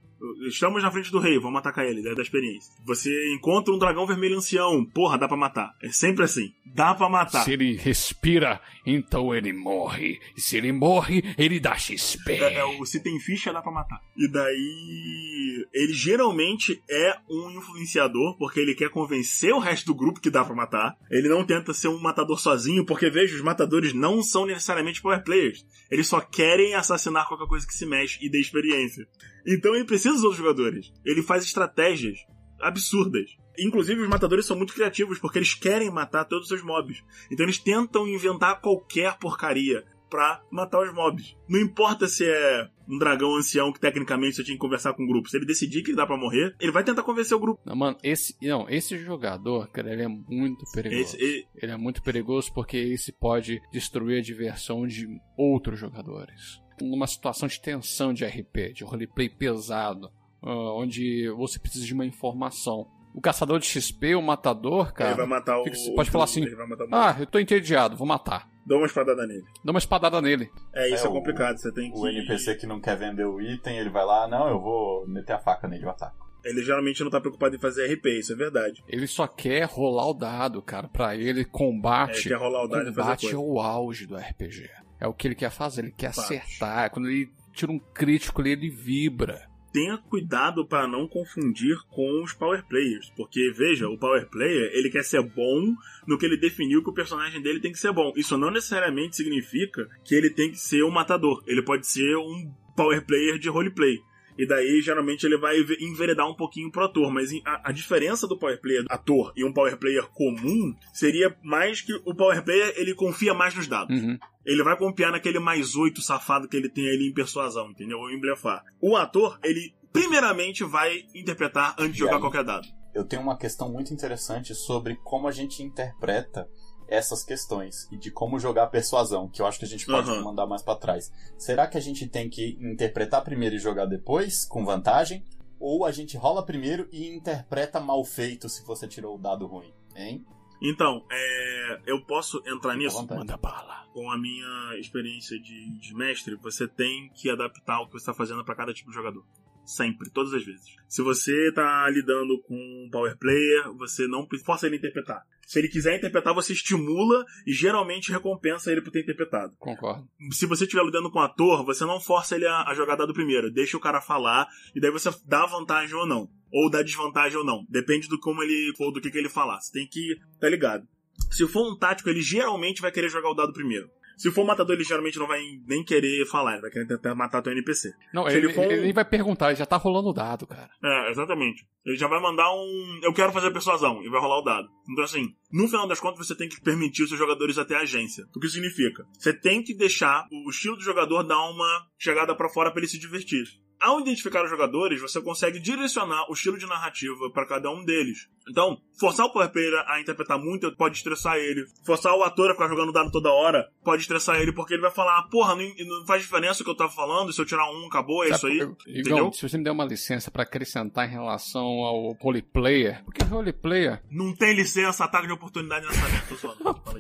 [0.49, 2.73] Estamos na frente do rei, vamos atacar ele, da da experiência.
[2.85, 5.77] Você encontra um dragão vermelho ancião, porra, dá pra matar.
[5.81, 6.53] É sempre assim.
[6.67, 7.45] Dá pra matar.
[7.45, 10.19] Se ele respira, então ele morre.
[10.37, 12.33] E se ele morre, ele dá XP.
[12.33, 14.01] É, é se tem ficha, dá pra matar.
[14.17, 15.67] E daí.
[15.73, 20.45] Ele geralmente é um influenciador, porque ele quer convencer o resto do grupo que dá
[20.45, 20.97] pra matar.
[21.11, 25.23] Ele não tenta ser um matador sozinho, porque veja, os matadores não são necessariamente power
[25.23, 25.67] players.
[25.91, 29.07] Eles só querem assassinar qualquer coisa que se mexe e dê experiência.
[29.47, 30.93] Então ele precisa dos outros jogadores.
[31.05, 32.19] Ele faz estratégias
[32.61, 33.38] absurdas.
[33.59, 37.03] Inclusive, os matadores são muito criativos porque eles querem matar todos os seus mobs.
[37.31, 41.37] Então eles tentam inventar qualquer porcaria pra matar os mobs.
[41.49, 45.07] Não importa se é um dragão ancião que tecnicamente você tinha que conversar com o
[45.07, 45.29] grupo.
[45.29, 47.61] Se ele decidir que dá para morrer, ele vai tentar convencer o grupo.
[47.65, 51.01] Não, mano, esse, não, esse jogador, cara, ele é muito perigoso.
[51.01, 51.47] Esse, ele...
[51.63, 56.61] ele é muito perigoso porque esse pode destruir a diversão de outros jogadores.
[56.81, 60.07] Numa situação de tensão de RP, de roleplay pesado,
[60.43, 62.87] uh, onde você precisa de uma informação.
[63.15, 65.11] O caçador de XP, o matador, cara.
[65.11, 65.65] Ele vai matar o.
[65.65, 68.49] Você pode o- falar assim: ele vai matar o- Ah, eu tô entediado, vou matar.
[68.67, 69.45] Dá uma espadada nele.
[69.65, 70.51] Dá uma espadada nele.
[70.75, 71.57] É, isso É, é, o- complicado.
[71.57, 71.99] Você tem que.
[71.99, 75.33] O NPC que não quer vender o item, ele vai lá, não, eu vou meter
[75.33, 76.29] a faca nele e eu ataco.
[76.45, 78.83] Ele geralmente não tá preocupado em fazer RP, isso é verdade.
[78.89, 80.87] Ele só quer rolar o dado, cara.
[80.89, 82.29] Pra ele, combate.
[82.29, 84.71] É, quer rolar o dado e fazer combate é o auge do RPG.
[85.01, 86.25] É o que ele quer fazer, ele quer Fato.
[86.27, 86.91] acertar.
[86.91, 89.48] Quando ele tira um crítico ali, ele vibra.
[89.73, 94.91] Tenha cuidado para não confundir com os power players, porque veja, o power player ele
[94.91, 95.75] quer ser bom
[96.07, 98.13] no que ele definiu que o personagem dele tem que ser bom.
[98.17, 101.43] Isso não necessariamente significa que ele tem que ser um matador.
[101.47, 104.01] Ele pode ser um power player de roleplay.
[104.39, 107.11] E daí, geralmente, ele vai enve- enveredar um pouquinho pro ator.
[107.13, 111.81] Mas a, a diferença do power player ator e um power player comum seria mais
[111.81, 113.95] que o power player ele confia mais nos dados.
[114.01, 114.17] Uhum.
[114.47, 117.99] Ele vai confiar naquele mais oito safado que ele tem ali em persuasão, entendeu?
[117.99, 118.63] Ou em blefar.
[118.81, 122.21] O ator, ele primeiramente vai interpretar antes de jogar aí?
[122.21, 122.67] qualquer dado.
[122.95, 126.49] Eu tenho uma questão muito interessante sobre como a gente interpreta
[126.89, 130.11] essas questões e de como jogar a persuasão, que eu acho que a gente pode
[130.11, 130.23] Aham.
[130.23, 131.13] mandar mais pra trás.
[131.37, 135.25] Será que a gente tem que interpretar primeiro e jogar depois, com vantagem?
[135.61, 139.73] Ou a gente rola primeiro e interpreta mal feito se você tirou o dado ruim?
[139.95, 140.25] Hein?
[140.63, 143.07] Então, é, eu posso entrar nisso?
[143.07, 143.87] Manda bala.
[143.93, 148.15] Com a minha experiência de, de mestre, você tem que adaptar o que você está
[148.15, 149.25] fazendo para cada tipo de jogador.
[149.69, 150.65] Sempre, todas as vezes.
[150.89, 155.23] Se você tá lidando com um power player, você não força ele a interpretar.
[155.47, 159.55] Se ele quiser interpretar, você estimula e geralmente recompensa ele por ter interpretado.
[159.59, 160.09] Concordo.
[160.31, 163.13] se você estiver lidando com um ator, você não força ele a, a jogar dado
[163.13, 163.51] primeiro.
[163.51, 166.31] Deixa o cara falar e daí você dá vantagem ou não.
[166.51, 167.67] Ou dá desvantagem ou não.
[167.69, 169.61] Depende do como ele for, do que, que ele falar.
[169.61, 170.89] Você tem que tá ligado.
[171.31, 173.91] Se for um tático, ele geralmente vai querer jogar o dado primeiro.
[174.19, 177.15] Se for um matador, ele geralmente não vai nem querer falar, ele vai querer tentar
[177.15, 177.93] matar teu NPC.
[178.13, 180.69] Não, ele, ele for ele vai perguntar, ele já tá rolando o dado, cara.
[180.83, 181.65] É, exatamente.
[181.87, 183.01] Ele já vai mandar um.
[183.03, 184.69] Eu quero fazer persuasão e vai rolar o dado.
[184.91, 187.83] Então, assim, no final das contas, você tem que permitir os seus jogadores até a
[187.83, 188.27] agência.
[188.35, 189.07] O que significa?
[189.19, 192.89] Você tem que deixar o estilo do jogador dar uma chegada pra fora pra ele
[192.89, 193.47] se divertir.
[193.81, 198.29] Ao identificar os jogadores, você consegue direcionar o estilo de narrativa pra cada um deles.
[198.51, 201.65] Então, forçar o player a interpretar muito pode estressar ele.
[201.85, 204.91] Forçar o ator a ficar jogando dado toda hora pode estressar ele, porque ele vai
[204.91, 207.87] falar: porra, não, não faz diferença o que eu tava falando, se eu tirar um,
[207.87, 208.59] acabou, é isso aí.
[208.59, 208.77] eu-?
[208.87, 214.03] Igão, se você me der uma licença pra acrescentar em relação ao roleplayer, porque roleplayer,
[214.11, 216.29] Não tem licença, ataque de oportunidade nessa merda.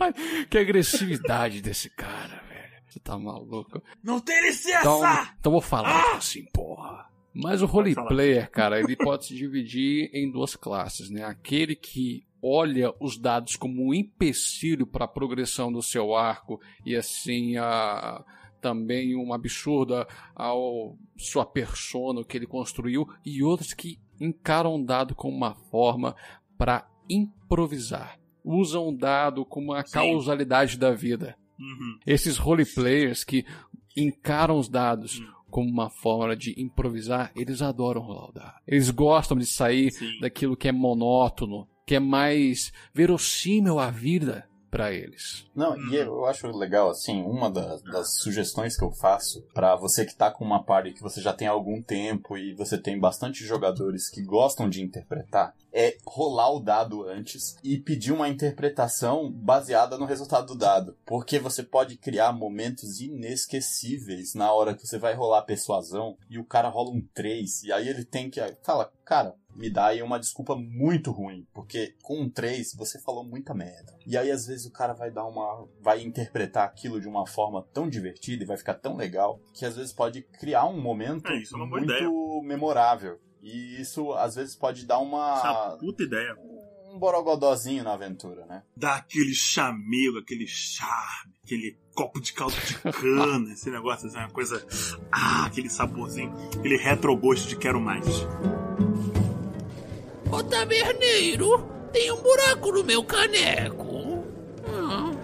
[0.48, 2.47] Que agressividade desse cara.
[2.88, 3.82] Você tá maluco?
[4.02, 4.80] Não tem licença!
[4.80, 5.02] Então,
[5.38, 7.08] então vou falar assim, porra.
[7.34, 11.22] Mas o roleplayer, cara, ele pode se dividir em duas classes, né?
[11.22, 16.96] Aquele que olha os dados como um empecilho para a progressão do seu arco e
[16.96, 18.24] assim a
[18.60, 25.14] também um absurdo ao sua persona que ele construiu e outros que encaram o dado
[25.14, 26.16] como uma forma
[26.56, 28.18] para improvisar.
[28.44, 29.92] Usam o dado como a Sim.
[29.92, 31.36] causalidade da vida.
[31.58, 31.98] Uhum.
[32.06, 33.44] Esses roleplayers que
[33.96, 35.26] encaram os dados Hum.
[35.50, 38.54] como uma forma de improvisar, eles adoram rolar o dado.
[38.66, 40.20] Eles gostam de sair Sim.
[40.20, 45.46] daquilo que é monótono, que é mais verossímil à vida para eles.
[45.54, 50.04] Não, e eu acho legal, assim, uma das, das sugestões que eu faço pra você
[50.04, 52.98] que tá com uma party que você já tem há algum tempo e você tem
[52.98, 59.30] bastante jogadores que gostam de interpretar, é rolar o dado antes e pedir uma interpretação
[59.30, 60.96] baseada no resultado do dado.
[61.04, 66.44] Porque você pode criar momentos inesquecíveis na hora que você vai rolar persuasão e o
[66.44, 68.40] cara rola um 3 e aí ele tem que.
[68.62, 73.24] Fala, cara, me dá aí uma desculpa muito ruim, porque com um 3 você falou
[73.24, 73.98] muita merda.
[74.06, 77.62] E aí às vezes o cara vai dar uma vai interpretar aquilo de uma forma
[77.74, 81.36] tão divertida e vai ficar tão legal que às vezes pode criar um momento É,
[81.36, 82.08] isso é uma muito ideia.
[82.42, 83.18] memorável.
[83.42, 86.34] E isso às vezes pode dar Essa uma puta ideia.
[86.92, 88.62] um borogodózinho na aventura, né?
[88.76, 94.30] Dá aquele chamego, aquele charme, aquele copo de caldo de cana, esse negócio, assim, uma
[94.30, 94.64] coisa.
[95.12, 98.06] Ah, aquele saborzinho, aquele retrogosto de quero mais.
[100.30, 103.86] Ô taberneiro, tem um buraco no meu caneco.
[104.68, 105.16] Hum.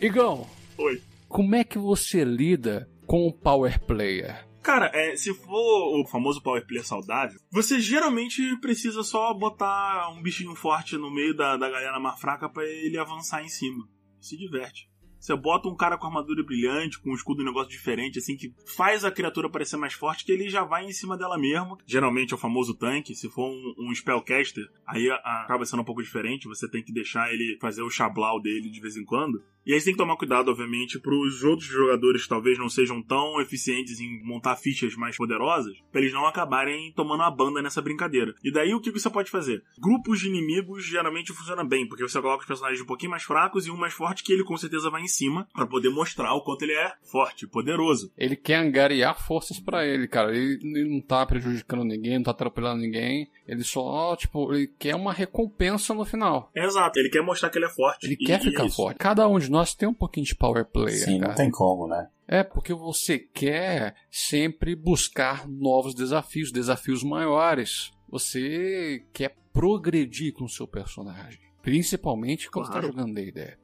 [0.00, 0.46] Igão,
[0.78, 1.02] Oi.
[1.28, 4.46] como é que você lida com o power player?
[4.62, 10.22] Cara, é, se for o famoso power player saudável, você geralmente precisa só botar um
[10.22, 13.86] bichinho forte no meio da, da galera mais fraca pra ele avançar em cima.
[14.20, 14.89] Se diverte.
[15.20, 18.54] Você bota um cara com armadura brilhante, com um escudo um negócio diferente, assim, que
[18.64, 21.76] faz a criatura parecer mais forte, que ele já vai em cima dela mesmo.
[21.86, 23.14] Geralmente é o famoso tanque.
[23.14, 26.48] Se for um, um spellcaster, aí a, a, acaba sendo um pouco diferente.
[26.48, 29.42] Você tem que deixar ele fazer o chablau dele de vez em quando.
[29.66, 32.68] E aí você tem que tomar cuidado, obviamente, para os outros jogadores que talvez não
[32.68, 37.62] sejam tão eficientes em montar fichas mais poderosas, para eles não acabarem tomando a banda
[37.62, 38.34] nessa brincadeira.
[38.42, 39.62] E daí o que você pode fazer?
[39.78, 43.66] Grupos de inimigos geralmente funciona bem, porque você coloca os personagens um pouquinho mais fracos
[43.66, 46.42] e um mais forte que ele com certeza vai em cima para poder mostrar o
[46.42, 48.12] quanto ele é forte, poderoso.
[48.16, 50.34] Ele quer angariar forças para ele, cara.
[50.34, 53.28] Ele, ele, não tá prejudicando ninguém, não tá atrapalhando ninguém.
[53.46, 56.50] Ele só, tipo, ele quer uma recompensa no final.
[56.54, 58.06] Exato, ele quer mostrar que ele é forte.
[58.06, 58.98] Ele e, quer ficar é forte.
[58.98, 60.94] Cada um de nós tem um pouquinho de power play.
[60.94, 61.28] Sim, cara.
[61.28, 62.08] não tem como, né?
[62.28, 67.90] É, porque você quer sempre buscar novos desafios, desafios maiores.
[68.08, 71.40] Você quer progredir com o seu personagem.
[71.60, 72.86] Principalmente quando claro.
[72.86, 73.58] está jogando D&D.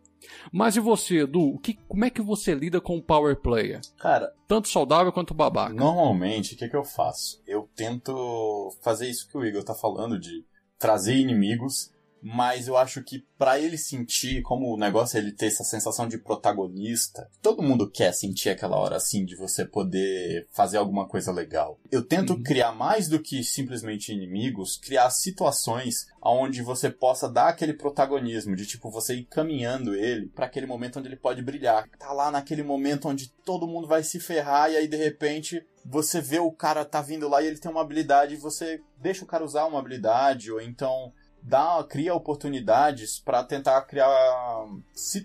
[0.53, 1.55] Mas e você, Edu?
[1.55, 3.81] O que, como é que você lida com o power player?
[3.97, 5.73] Cara, tanto saudável quanto babaca.
[5.73, 7.41] Normalmente, o que, que eu faço?
[7.47, 10.45] Eu tento fazer isso que o Igor tá falando de
[10.79, 11.93] trazer inimigos
[12.27, 16.09] mas eu acho que para ele sentir, como o negócio é ele ter essa sensação
[16.09, 21.31] de protagonista, todo mundo quer sentir aquela hora assim de você poder fazer alguma coisa
[21.31, 21.79] legal.
[21.89, 22.43] Eu tento uhum.
[22.43, 28.67] criar mais do que simplesmente inimigos, criar situações onde você possa dar aquele protagonismo de
[28.67, 31.89] tipo você ir caminhando ele para aquele momento onde ele pode brilhar.
[31.97, 36.21] Tá lá naquele momento onde todo mundo vai se ferrar e aí de repente você
[36.21, 39.29] vê o cara tá vindo lá e ele tem uma habilidade e você deixa o
[39.29, 41.13] cara usar uma habilidade ou então
[41.47, 44.09] dá, cria oportunidades para tentar criar.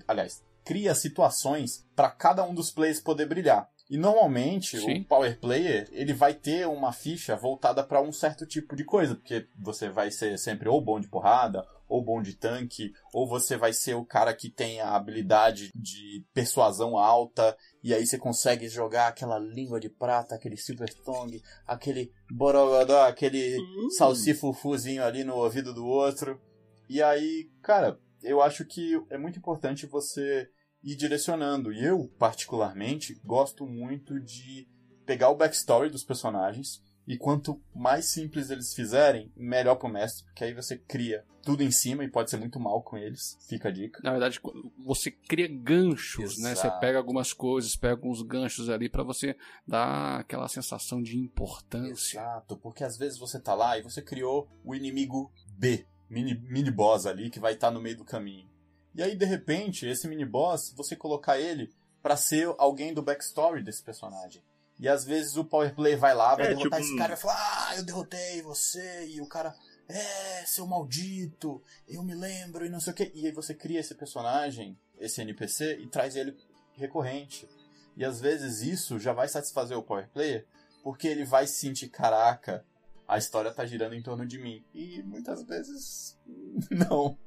[0.08, 3.68] Aliás, cria situações para cada um dos players poder brilhar.
[3.92, 5.02] E normalmente Sim.
[5.02, 9.16] o power player ele vai ter uma ficha voltada para um certo tipo de coisa,
[9.16, 13.58] porque você vai ser sempre ou bom de porrada, ou bom de tanque, ou você
[13.58, 18.70] vai ser o cara que tem a habilidade de persuasão alta, e aí você consegue
[18.70, 23.90] jogar aquela língua de prata, aquele silver tongue, aquele borogodó, aquele hum.
[23.90, 26.40] salsifufuzinho ali no ouvido do outro.
[26.88, 30.48] E aí, cara, eu acho que é muito importante você
[30.84, 31.72] ir direcionando.
[31.72, 34.68] E eu, particularmente, gosto muito de
[35.06, 36.84] pegar o backstory dos personagens.
[37.08, 41.72] E quanto mais simples eles fizerem, melhor pro mestre, porque aí você cria tudo em
[41.72, 43.38] cima e pode ser muito mal com eles.
[43.50, 44.00] Fica a dica.
[44.04, 44.40] Na verdade,
[44.86, 46.42] você cria ganchos, Exato.
[46.42, 46.56] né?
[46.56, 49.36] Você pega algumas coisas, pega alguns ganchos ali para você
[49.68, 52.20] dar aquela sensação de importância.
[52.20, 56.72] Exato, porque às vezes você tá lá e você criou o inimigo B, mini, mini
[56.72, 58.51] boss ali que vai estar tá no meio do caminho.
[58.94, 63.64] E aí, de repente, esse mini boss, você colocar ele para ser alguém do backstory
[63.64, 64.44] desse personagem.
[64.80, 66.92] E às vezes o power play vai lá, vai é, derrotar tipo...
[66.92, 69.08] esse cara e vai falar: Ah, eu derrotei você.
[69.10, 69.56] E o cara,
[69.88, 73.12] é, seu maldito, eu me lembro e não sei o que.
[73.14, 76.36] E aí você cria esse personagem, esse NPC, e traz ele
[76.74, 77.48] recorrente.
[77.96, 80.48] E às vezes isso já vai satisfazer o power player,
[80.84, 82.66] porque ele vai se sentir: caraca,
[83.12, 84.64] a história tá girando em torno de mim.
[84.74, 86.18] E muitas vezes,
[86.72, 87.18] não.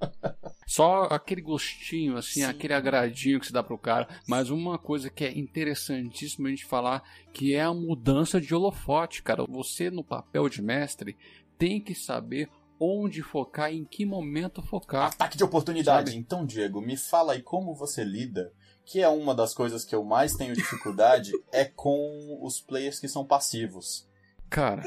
[0.66, 2.44] Só aquele gostinho, assim, Sim.
[2.44, 4.08] aquele agradinho que se dá pro cara.
[4.26, 7.02] Mas uma coisa que é interessantíssima a gente falar,
[7.34, 9.44] que é a mudança de holofote, cara.
[9.46, 11.18] Você, no papel de mestre,
[11.58, 12.48] tem que saber
[12.80, 15.08] onde focar e em que momento focar.
[15.08, 16.12] Ataque de oportunidade.
[16.12, 16.18] Sabe?
[16.18, 18.54] Então, Diego, me fala aí como você lida
[18.86, 23.08] que é uma das coisas que eu mais tenho dificuldade, é com os players que
[23.08, 24.06] são passivos.
[24.50, 24.82] Cara.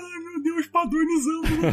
[0.47, 1.67] Deus, padronizando no.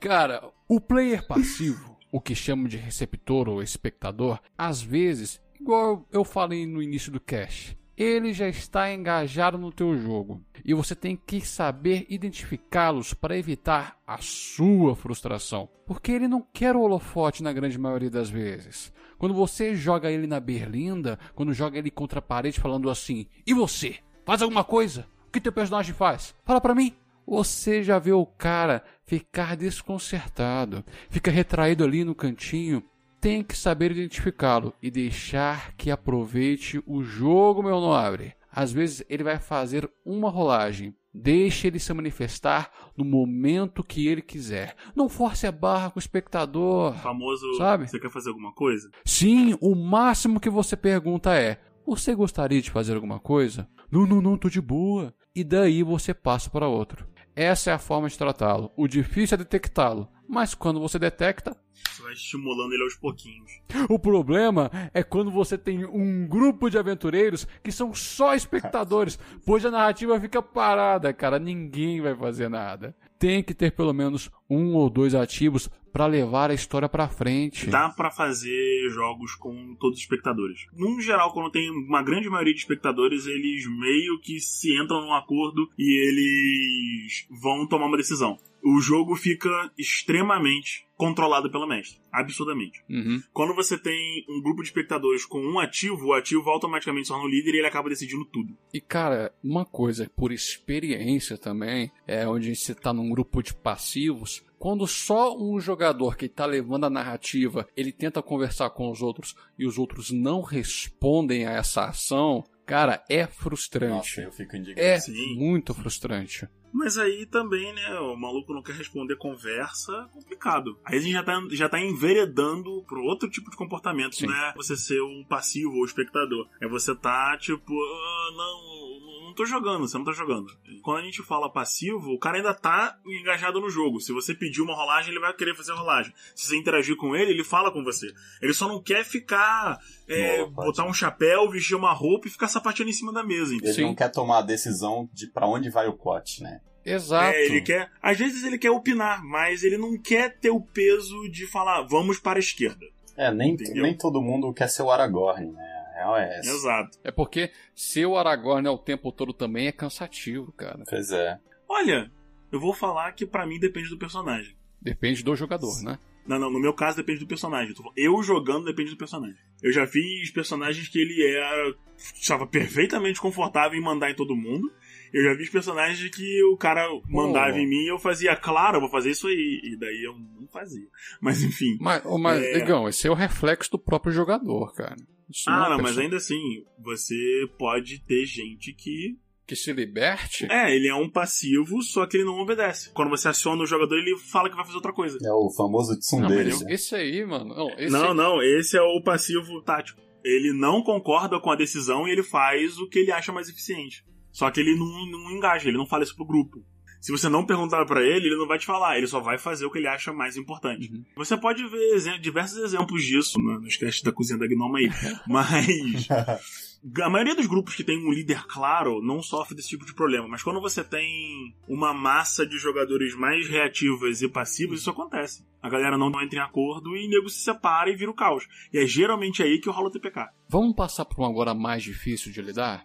[0.00, 6.24] Cara, o player passivo, o que chamo de receptor ou espectador, às vezes, igual eu
[6.24, 11.16] falei no início do cast, ele já está engajado no teu jogo e você tem
[11.16, 17.52] que saber identificá-los para evitar a sua frustração, porque ele não quer o holofote na
[17.52, 18.92] grande maioria das vezes.
[19.18, 23.52] Quando você joga ele na berlinda, quando joga ele contra a parede falando assim: "E
[23.52, 23.96] você?
[24.24, 25.06] Faz alguma coisa?
[25.32, 26.34] O que teu personagem faz?
[26.44, 26.94] Fala para mim."
[27.26, 32.82] Você já vê o cara ficar desconcertado, fica retraído ali no cantinho,
[33.18, 38.34] tem que saber identificá-lo e deixar que aproveite o jogo, meu nobre.
[38.50, 40.94] Às vezes ele vai fazer uma rolagem.
[41.14, 44.76] Deixe ele se manifestar no momento que ele quiser.
[44.94, 46.92] Não force a barra com o espectador.
[46.92, 47.88] O famoso, sabe?
[47.88, 48.90] Você quer fazer alguma coisa?
[49.04, 53.66] Sim, o máximo que você pergunta é: Você gostaria de fazer alguma coisa?
[53.90, 55.14] Não, não, não, tô de boa.
[55.34, 57.08] E daí você passa para outro.
[57.34, 58.70] Essa é a forma de tratá-lo.
[58.76, 63.50] O difícil é detectá-lo, mas quando você detecta, você vai estimulando ele aos pouquinhos.
[63.88, 69.64] O problema é quando você tem um grupo de aventureiros que são só espectadores, pois
[69.64, 71.38] a narrativa fica parada, cara.
[71.38, 72.94] Ninguém vai fazer nada.
[73.22, 77.70] Tem que ter pelo menos um ou dois ativos para levar a história para frente.
[77.70, 80.66] Dá pra fazer jogos com todos os espectadores.
[80.72, 85.14] Num geral, quando tem uma grande maioria de espectadores, eles meio que se entram num
[85.14, 88.36] acordo e eles vão tomar uma decisão.
[88.62, 92.00] O jogo fica extremamente controlado pelo mestre.
[92.12, 92.80] Absurdamente.
[92.88, 93.20] Uhum.
[93.32, 97.26] Quando você tem um grupo de espectadores com um ativo, o ativo automaticamente se torna
[97.26, 98.56] o líder e ele acaba decidindo tudo.
[98.72, 104.44] E cara, uma coisa por experiência também, é onde você tá num grupo de passivos,
[104.60, 109.34] quando só um jogador que tá levando a narrativa, ele tenta conversar com os outros
[109.58, 113.90] e os outros não respondem a essa ação, cara, é frustrante.
[113.90, 114.80] Nossa, eu fico indignado.
[114.80, 115.34] é Sim.
[115.34, 116.46] muito frustrante.
[116.72, 120.78] Mas aí também, né, o maluco não quer responder conversa, complicado.
[120.84, 124.26] Aí a gente já tá, já tá enveredando pro outro tipo de comportamento, Sim.
[124.26, 126.48] não é você ser um passivo ou espectador.
[126.60, 130.46] É você tá, tipo, ah, não, não tô jogando, você não tá jogando.
[130.82, 134.00] Quando a gente fala passivo, o cara ainda tá engajado no jogo.
[134.00, 136.12] Se você pedir uma rolagem, ele vai querer fazer a rolagem.
[136.34, 138.12] Se você interagir com ele, ele fala com você.
[138.40, 142.48] Ele só não quer ficar, é, Boa, botar um chapéu, vestir uma roupa e ficar
[142.48, 143.68] sapateando em cima da mesa, entendeu?
[143.68, 143.82] Ele Sim.
[143.82, 146.61] não quer tomar a decisão de pra onde vai o plot, né?
[146.84, 147.36] Exato.
[147.36, 147.90] É, ele quer.
[148.02, 152.18] Às vezes ele quer opinar, mas ele não quer ter o peso de falar, vamos
[152.18, 152.86] para a esquerda.
[153.16, 153.82] É, nem, Entendeu?
[153.82, 155.72] nem todo mundo quer ser o Aragorn, né?
[155.94, 156.50] É essa.
[156.50, 156.98] Exato.
[157.04, 160.82] É porque ser o Aragorn o tempo todo também é cansativo, cara.
[160.88, 161.38] Pois é.
[161.68, 162.10] Olha,
[162.50, 164.56] eu vou falar que pra mim depende do personagem.
[164.80, 165.98] Depende do jogador, né?
[166.26, 167.74] Não, não, no meu caso depende do personagem.
[167.96, 169.36] Eu jogando depende do personagem.
[169.62, 171.74] Eu já fiz personagens que ele era.
[171.96, 174.70] estava perfeitamente confortável em mandar em todo mundo.
[175.12, 178.80] Eu já vi personagens que o cara mandava em mim e eu fazia, claro, eu
[178.80, 179.60] vou fazer isso aí.
[179.62, 180.86] E daí eu não fazia.
[181.20, 181.76] Mas enfim.
[181.80, 182.88] Mas, mas É.
[182.88, 184.96] Esse é o reflexo do próprio jogador, cara.
[185.28, 189.16] Isso Ah, é uma não, mas ainda assim, você pode ter gente que
[189.52, 190.46] que se liberte.
[190.50, 192.90] É, ele é um passivo, só que ele não obedece.
[192.94, 195.18] Quando você aciona o jogador, ele fala que vai fazer outra coisa.
[195.22, 196.50] É o famoso Não, tsundere.
[196.50, 196.72] mas né?
[196.72, 197.54] esse aí, mano.
[197.54, 200.00] Não, esse Não, não, esse é o passivo tático.
[200.24, 204.04] Ele não concorda com a decisão e ele faz o que ele acha mais eficiente.
[204.30, 206.64] Só que ele não, não engaja, ele não fala isso pro grupo.
[207.00, 209.66] Se você não perguntar pra ele, ele não vai te falar, ele só vai fazer
[209.66, 210.88] o que ele acha mais importante.
[210.90, 211.04] Uhum.
[211.16, 214.88] Você pode ver diversos exemplos disso né, nos castes da cozinha da Gnoma aí.
[215.26, 219.94] Mas a maioria dos grupos que tem um líder claro não sofre desse tipo de
[219.94, 220.26] problema.
[220.26, 225.44] Mas quando você tem uma massa de jogadores mais reativas e passivos, isso acontece.
[225.62, 228.48] A galera não entra em acordo e o nego se separa e vira o caos.
[228.72, 230.28] E é geralmente aí que rola o TPK.
[230.48, 232.84] Vamos passar por um agora mais difícil de lidar?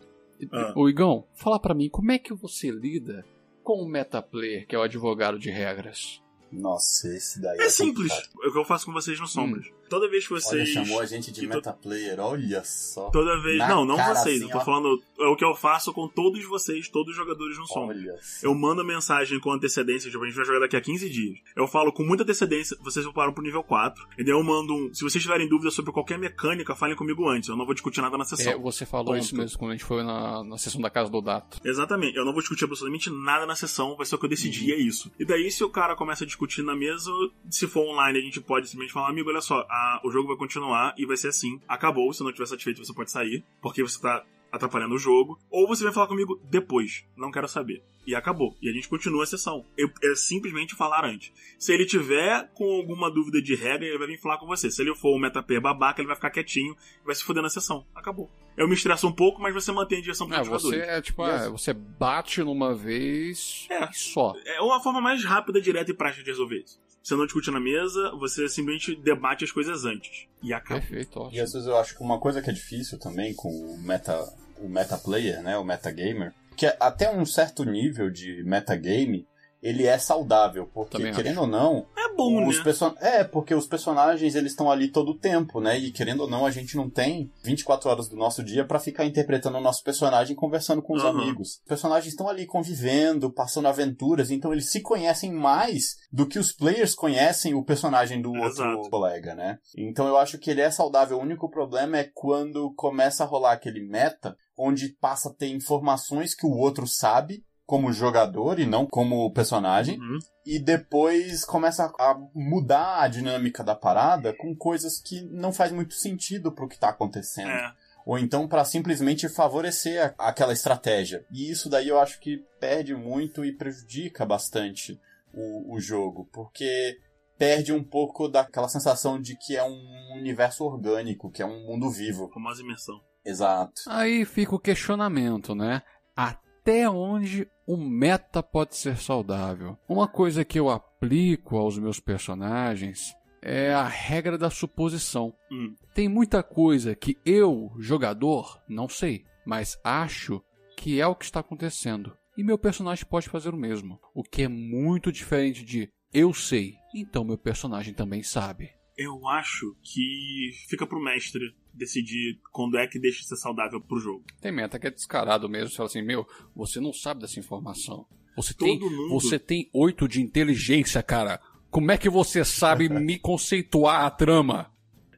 [0.53, 0.73] Ah.
[0.75, 3.25] Ô Igão, fala pra mim, como é que você lida
[3.63, 6.21] com o metaplayer, que é o advogado de regras?
[6.51, 8.07] Nossa, esse daí É simples.
[8.13, 8.45] complicado.
[8.45, 9.65] É o que eu faço com vocês no Sombras.
[9.89, 10.69] Toda vez que Olha, vocês.
[10.69, 13.09] chamou a gente de to- metaplayer, olha só.
[13.09, 13.57] Toda vez.
[13.57, 14.17] Na não, não vocês.
[14.17, 15.01] assim, eu tô falando.
[15.19, 17.97] É o que eu faço com todos vocês, todos os jogadores no Sombras.
[17.99, 18.47] Olha só.
[18.47, 21.37] Eu mando mensagem com antecedência, tipo, a gente vai jogar daqui a 15 dias.
[21.55, 24.05] Eu falo com muita antecedência, vocês param pro nível 4.
[24.17, 24.93] E daí eu mando um.
[24.93, 27.49] Se vocês tiverem dúvidas sobre qualquer mecânica, falem comigo antes.
[27.49, 28.51] Eu não vou discutir nada na sessão.
[28.53, 29.17] É, você falou Ponto.
[29.23, 31.59] isso mesmo quando a gente foi na, na sessão da casa do Dato.
[31.63, 32.15] Exatamente.
[32.17, 34.77] Eu não vou discutir absolutamente nada na sessão, vai ser o que eu decidi, Uhum.
[34.77, 35.11] é isso.
[35.19, 37.11] E daí, se o cara começa a discutir na mesa,
[37.49, 40.37] se for online, a gente pode simplesmente falar, amigo, olha só, a- o jogo vai
[40.37, 41.59] continuar e vai ser assim.
[41.67, 45.37] Acabou, se não estiver satisfeito, você pode sair, porque você tá atrapalhando o jogo.
[45.51, 47.83] Ou você vai falar comigo depois, não quero saber.
[48.07, 48.55] E acabou.
[48.61, 49.65] E a gente continua a sessão.
[49.77, 51.29] Eu, é simplesmente falar antes.
[51.59, 54.71] Se ele tiver com alguma dúvida de regra, ele vai vir falar com você.
[54.71, 56.73] Se ele for um metapê babaca, ele vai ficar quietinho
[57.03, 57.85] e vai se fuder na sessão.
[57.93, 58.31] Acabou.
[58.55, 61.21] Eu me estresso um pouco, mas você mantém a direção pros É, você é tipo,
[61.21, 63.89] ah, você bate numa vez É.
[63.91, 64.33] só.
[64.45, 66.79] É uma forma mais rápida, direta e prática de resolver isso.
[67.07, 70.27] Você não discute na mesa, você simplesmente debate as coisas antes.
[70.43, 70.81] E acaba.
[70.81, 71.41] Perfeito, E ótimo.
[71.41, 74.13] às vezes eu acho que uma coisa que é difícil também com o meta,
[74.57, 79.25] o meta player, né, o metagamer, que é até um certo nível de metagame,
[79.61, 82.63] ele é saudável, porque Também querendo ou não, É bom, os né?
[82.63, 82.93] person...
[82.99, 85.77] é, porque os personagens eles estão ali todo o tempo, né?
[85.77, 89.05] E querendo ou não, a gente não tem 24 horas do nosso dia pra ficar
[89.05, 91.21] interpretando o nosso personagem e conversando com os Aham.
[91.21, 91.49] amigos.
[91.49, 96.51] Os personagens estão ali convivendo, passando aventuras, então eles se conhecem mais do que os
[96.51, 98.89] players conhecem o personagem do outro Exato.
[98.89, 99.57] colega, né?
[99.75, 101.17] Então eu acho que ele é saudável.
[101.17, 106.33] O único problema é quando começa a rolar aquele meta onde passa a ter informações
[106.33, 110.17] que o outro sabe como jogador e não como personagem Uhum.
[110.45, 115.93] e depois começa a mudar a dinâmica da parada com coisas que não faz muito
[115.93, 117.49] sentido pro que tá acontecendo.
[117.51, 117.73] É.
[118.05, 121.25] Ou então pra simplesmente favorecer a- aquela estratégia.
[121.29, 124.97] E isso daí eu acho que perde muito e prejudica bastante
[125.33, 126.97] o, o jogo, porque
[127.37, 131.91] perde um pouco daquela sensação de que é um universo orgânico, que é um mundo
[131.91, 132.29] vivo.
[132.33, 132.95] Famosa imersão.
[133.25, 133.73] Exato.
[133.87, 135.81] Aí fica o questionamento, né?
[136.15, 136.46] até
[136.87, 139.77] onde o meta pode ser saudável.
[139.87, 145.33] Uma coisa que eu aplico aos meus personagens é a regra da suposição.
[145.51, 145.75] Hum.
[145.93, 150.43] Tem muita coisa que eu, jogador, não sei, mas acho
[150.75, 152.15] que é o que está acontecendo.
[152.37, 153.99] E meu personagem pode fazer o mesmo.
[154.13, 158.69] O que é muito diferente de eu sei, então meu personagem também sabe.
[158.97, 163.99] Eu acho que fica pro mestre decidir quando é que deixa de ser saudável pro
[163.99, 164.23] jogo.
[164.41, 165.69] Tem meta que é descarado mesmo.
[165.69, 166.25] Você fala assim, meu,
[166.55, 168.05] você não sabe dessa informação.
[168.35, 171.39] Você Todo tem, mundo- você tem oito de inteligência, cara.
[171.69, 174.71] Como é que você sabe me conceituar a trama?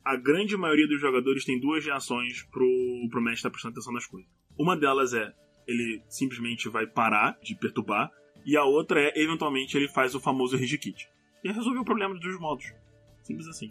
[0.04, 2.66] A grande maioria dos jogadores tem duas reações pro,
[3.12, 4.30] pro mestre estar prestando atenção nas coisas.
[4.58, 5.32] Uma delas é
[5.68, 8.10] ele simplesmente vai parar de perturbar,
[8.44, 11.08] e a outra é, eventualmente, ele faz o famoso rage kit.
[11.44, 12.66] E resolveu o problema dos modos.
[13.22, 13.70] Simples assim.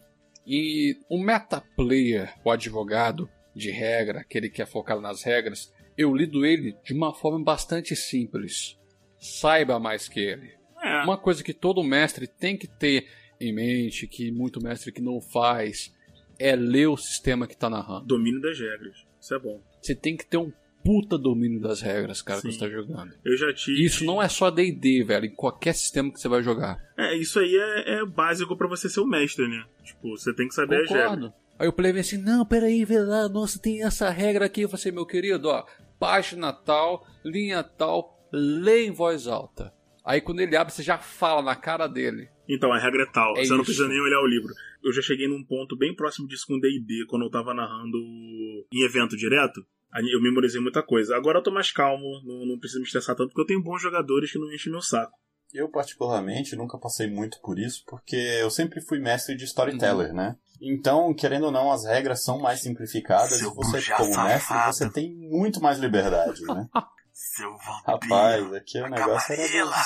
[0.49, 6.15] E o meta player, o advogado de regra, aquele que é focado nas regras, eu
[6.15, 8.79] lido ele de uma forma bastante simples.
[9.19, 10.53] Saiba mais que ele.
[10.83, 15.03] É, Uma coisa que todo mestre tem que ter em mente, que muito mestre que
[15.03, 15.95] não faz,
[16.39, 18.07] é ler o sistema que está narrando.
[18.07, 19.07] domínio das regras.
[19.21, 19.61] Isso é bom.
[19.83, 20.53] Você tem que ter um
[20.85, 22.59] puta domínio das regras, cara, que Sim.
[22.59, 23.13] você tá jogando.
[23.25, 23.85] Eu já tive.
[23.85, 26.79] Isso não é só D&D, velho, em qualquer sistema que você vai jogar.
[26.97, 29.65] É, isso aí é, é básico pra você ser o mestre, né?
[29.85, 31.11] Tipo, você tem que saber as regras.
[31.11, 31.35] Concordo.
[31.59, 34.63] Aí o player vem assim, não, peraí, vê lá, nossa, tem essa regra aqui.
[34.63, 35.65] Eu falei assim, meu querido, ó,
[35.99, 39.73] página tal, linha tal, lê em voz alta.
[40.05, 42.29] Aí quando ele abre, você já fala na cara dele.
[42.49, 43.37] Então, a regra é tal.
[43.37, 43.65] É você não isso.
[43.65, 44.55] precisa nem olhar o livro.
[44.83, 47.99] Eu já cheguei num ponto bem próximo disso com D&D, quando eu tava narrando
[48.73, 49.61] em evento direto.
[49.95, 51.17] Eu memorizei muita coisa.
[51.17, 53.81] Agora eu tô mais calmo, não, não preciso me estressar tanto, porque eu tenho bons
[53.81, 55.13] jogadores que não enchem meu saco.
[55.53, 60.37] Eu, particularmente, nunca passei muito por isso, porque eu sempre fui mestre de storyteller, né?
[60.61, 64.75] Então, querendo ou não, as regras são mais simplificadas Seu e você, como mestre, safado.
[64.75, 66.69] você tem muito mais liberdade, né?
[67.15, 67.73] Seu vampiro.
[67.87, 69.43] Rapaz, aqui o negócio era...
[69.43, 69.77] Camarela.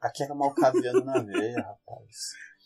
[0.00, 2.16] Aqui era malcaviano na veia, rapaz.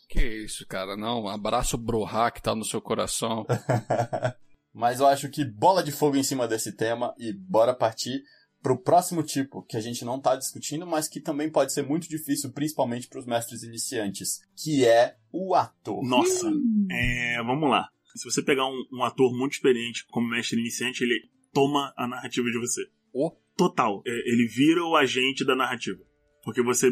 [0.07, 3.45] Que isso, cara, não, abraço o Broha que tá no seu coração.
[4.73, 8.23] Mas eu acho que bola de fogo em cima desse tema e bora partir
[8.61, 12.07] pro próximo tipo, que a gente não tá discutindo, mas que também pode ser muito
[12.07, 16.01] difícil, principalmente pros mestres iniciantes, que é o ator.
[16.03, 16.49] Nossa,
[16.89, 17.89] é, vamos lá.
[18.15, 21.19] Se você pegar um, um ator muito experiente como mestre iniciante, ele
[21.51, 22.81] toma a narrativa de você.
[23.13, 23.31] Oh.
[23.57, 24.01] Total.
[24.07, 25.99] É, ele vira o agente da narrativa.
[26.43, 26.89] Porque você,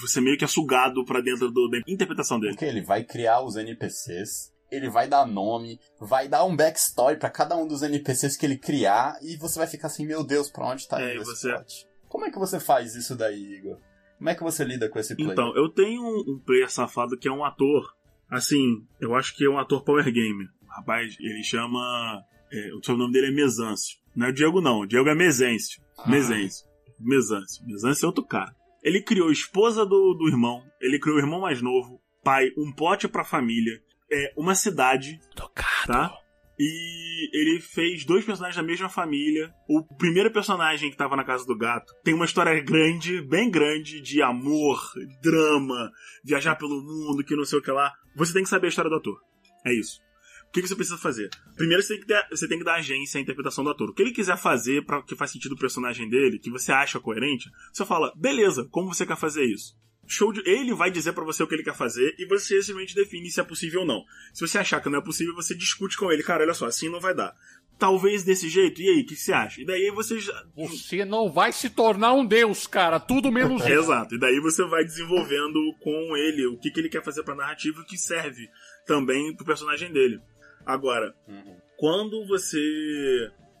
[0.00, 2.52] você meio que é sugado pra dentro do- da interpretação dele.
[2.52, 7.30] Porque ele vai criar os NPCs, ele vai dar nome, vai dar um backstory pra
[7.30, 10.66] cada um dos NPCs que ele criar, e você vai ficar assim, meu Deus, pra
[10.66, 11.86] onde tá É, indo você- plot?
[12.08, 13.78] Como é que você faz isso daí, Igor?
[14.18, 15.28] Como é que você lida com esse play?
[15.28, 17.94] Então, eu tenho um, player safado que é um ator.
[18.28, 20.46] Assim, eu acho que é um ator power gamer.
[20.68, 22.22] Rapaz, ele chama.
[22.52, 23.98] é, o sobrenome dele é Mesâncio.
[24.14, 24.80] Não é o Diego, não.
[24.80, 25.80] O Diego é Mesêncio.
[26.06, 26.66] Mesêncio.
[26.98, 27.64] Mesâncio.
[27.66, 28.54] Mesâncio é outro cara.
[28.82, 30.62] Ele criou a esposa do, do irmão.
[30.80, 32.00] Ele criou o irmão mais novo.
[32.24, 33.80] Pai, um pote pra família.
[34.12, 35.86] É, uma cidade, Tocado.
[35.86, 36.16] tá?
[36.58, 39.50] E ele fez dois personagens da mesma família.
[39.68, 44.00] O primeiro personagem que tava na casa do gato tem uma história grande, bem grande,
[44.00, 44.78] de amor,
[45.22, 45.90] drama,
[46.22, 47.92] viajar pelo mundo, que não sei o que lá.
[48.16, 49.18] Você tem que saber a história do ator.
[49.66, 50.00] É isso.
[50.48, 51.30] O que que você precisa fazer?
[51.56, 53.88] Primeiro você tem que, ter- você tem que dar agência à interpretação do ator.
[53.90, 56.98] O que ele quiser fazer para que faz sentido o personagem dele, que você acha
[57.00, 59.74] coerente, você fala, beleza, como você quer fazer isso?
[60.12, 60.42] Show de...
[60.44, 63.38] Ele vai dizer pra você o que ele quer fazer e você simplesmente define se
[63.40, 64.04] é possível ou não.
[64.34, 66.22] Se você achar que não é possível, você discute com ele.
[66.24, 67.32] Cara, olha só, assim não vai dar.
[67.78, 68.82] Talvez desse jeito.
[68.82, 69.60] E aí, o que você acha?
[69.60, 70.32] E daí você já.
[70.56, 73.70] Você não vai se tornar um deus, cara, tudo menos isso.
[73.72, 74.16] Exato.
[74.16, 77.78] E daí você vai desenvolvendo com ele o que, que ele quer fazer pra narrativa
[77.78, 78.48] e o que serve
[78.86, 80.20] também pro personagem dele.
[80.66, 81.56] Agora, Uhum.
[81.78, 82.58] quando você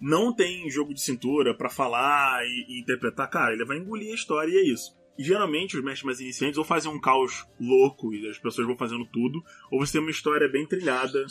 [0.00, 4.14] não tem jogo de cintura pra falar e, e interpretar, cara, ele vai engolir a
[4.14, 4.98] história e é isso.
[5.20, 8.74] E geralmente os mestres mais iniciantes ou fazem um caos louco e as pessoas vão
[8.74, 11.26] fazendo tudo, ou você tem uma história bem trilhada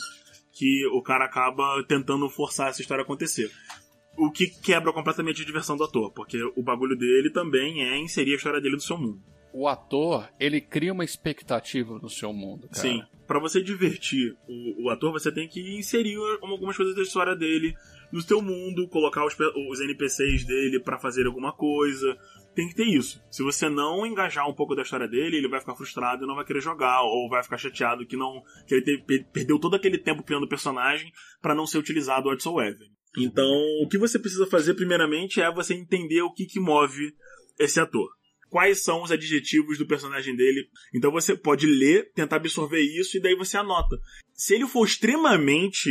[0.52, 3.50] que o cara acaba tentando forçar essa história a acontecer.
[4.16, 8.34] O que quebra completamente a diversão do ator, porque o bagulho dele também é inserir
[8.34, 9.20] a história dele no seu mundo.
[9.52, 12.80] O ator, ele cria uma expectativa no seu mundo, cara.
[12.80, 13.02] Sim.
[13.26, 17.74] Pra você divertir o, o ator, você tem que inserir algumas coisas da história dele
[18.12, 19.36] no seu mundo, colocar os,
[19.68, 22.16] os NPCs dele pra fazer alguma coisa.
[22.60, 23.22] Tem que ter isso.
[23.30, 26.34] Se você não engajar um pouco da história dele, ele vai ficar frustrado e não
[26.34, 29.76] vai querer jogar, ou vai ficar chateado que não que ele te- pe- perdeu todo
[29.76, 32.86] aquele tempo criando o personagem pra não ser utilizado whatsoever.
[33.16, 33.50] Então,
[33.82, 37.14] o que você precisa fazer primeiramente é você entender o que, que move
[37.58, 38.10] esse ator
[38.50, 40.68] quais são os adjetivos do personagem dele.
[40.92, 43.96] Então você pode ler, tentar absorver isso e daí você anota.
[44.34, 45.88] Se ele for extremamente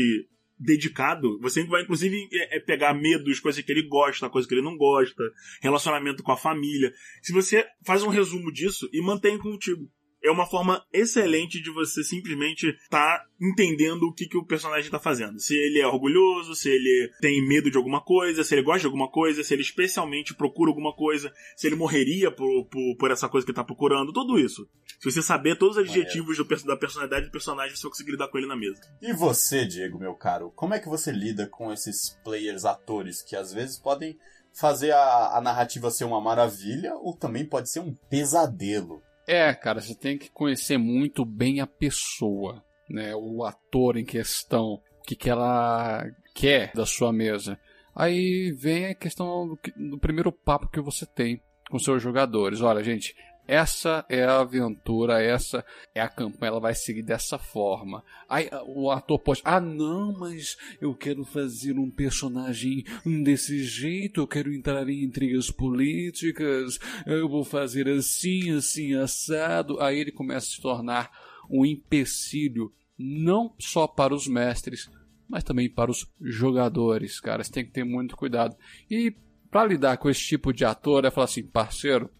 [0.59, 4.61] dedicado, você vai inclusive é, é pegar medos, coisas que ele gosta, coisas que ele
[4.61, 5.23] não gosta,
[5.61, 6.93] relacionamento com a família.
[7.21, 9.89] Se você faz um resumo disso e mantém contigo
[10.21, 14.85] é uma forma excelente de você simplesmente estar tá entendendo o que, que o personagem
[14.85, 15.39] está fazendo.
[15.39, 18.85] Se ele é orgulhoso, se ele tem medo de alguma coisa, se ele gosta de
[18.87, 23.29] alguma coisa, se ele especialmente procura alguma coisa, se ele morreria por, por, por essa
[23.29, 24.67] coisa que está procurando, tudo isso.
[24.99, 28.27] Se você saber todos os adjetivos do, da personalidade do personagem, você vai conseguir lidar
[28.27, 28.81] com ele na mesa.
[29.01, 33.35] E você, Diego, meu caro, como é que você lida com esses players atores que
[33.35, 34.17] às vezes podem
[34.53, 39.01] fazer a, a narrativa ser uma maravilha ou também pode ser um pesadelo?
[39.31, 43.13] É, cara, você tem que conhecer muito bem a pessoa, né?
[43.15, 46.03] O ator em questão, o que, que ela
[46.33, 47.55] quer da sua mesa.
[47.95, 49.59] Aí vem a questão do,
[49.91, 52.59] do primeiro papo que você tem com seus jogadores.
[52.61, 53.15] Olha, gente,
[53.49, 58.03] essa é a aventura, essa é a campanha, ela vai seguir dessa forma.
[58.29, 62.83] Aí o ator pode, ah não, mas eu quero fazer um personagem
[63.23, 69.81] desse jeito, eu quero entrar em intrigas políticas, eu vou fazer assim, assim, assado.
[69.81, 71.09] Aí ele começa a se tornar
[71.49, 74.91] um empecilho, não só para os mestres,
[75.27, 77.43] mas também para os jogadores, cara.
[77.43, 78.55] Você tem que ter muito cuidado.
[78.91, 79.11] E
[79.49, 82.11] para lidar com esse tipo de ator, é falar assim, parceiro,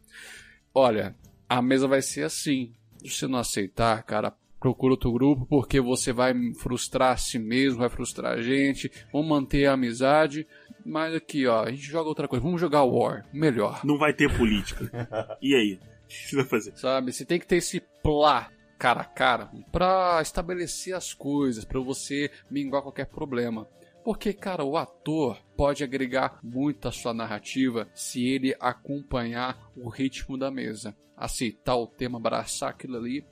[0.79, 1.15] olha,
[1.47, 2.73] a mesa vai ser assim.
[3.03, 7.79] Se você não aceitar, cara, procura outro grupo, porque você vai frustrar a si mesmo,
[7.79, 8.91] vai frustrar a gente.
[9.11, 10.45] Vamos manter a amizade.
[10.85, 12.43] Mas aqui, ó, a gente joga outra coisa.
[12.43, 13.81] Vamos jogar War, melhor.
[13.83, 14.89] Não vai ter política.
[15.41, 15.79] e aí?
[16.05, 16.77] O que você vai fazer?
[16.77, 21.79] Sabe, você tem que ter esse plá cara a cara para estabelecer as coisas, para
[21.81, 23.67] você minguar qualquer problema.
[24.09, 30.35] Porque, cara, o ator pode agregar muito à sua narrativa se ele acompanhar o ritmo
[30.35, 30.97] da mesa.
[31.15, 33.23] Aceitar o tema, abraçar aquilo ali,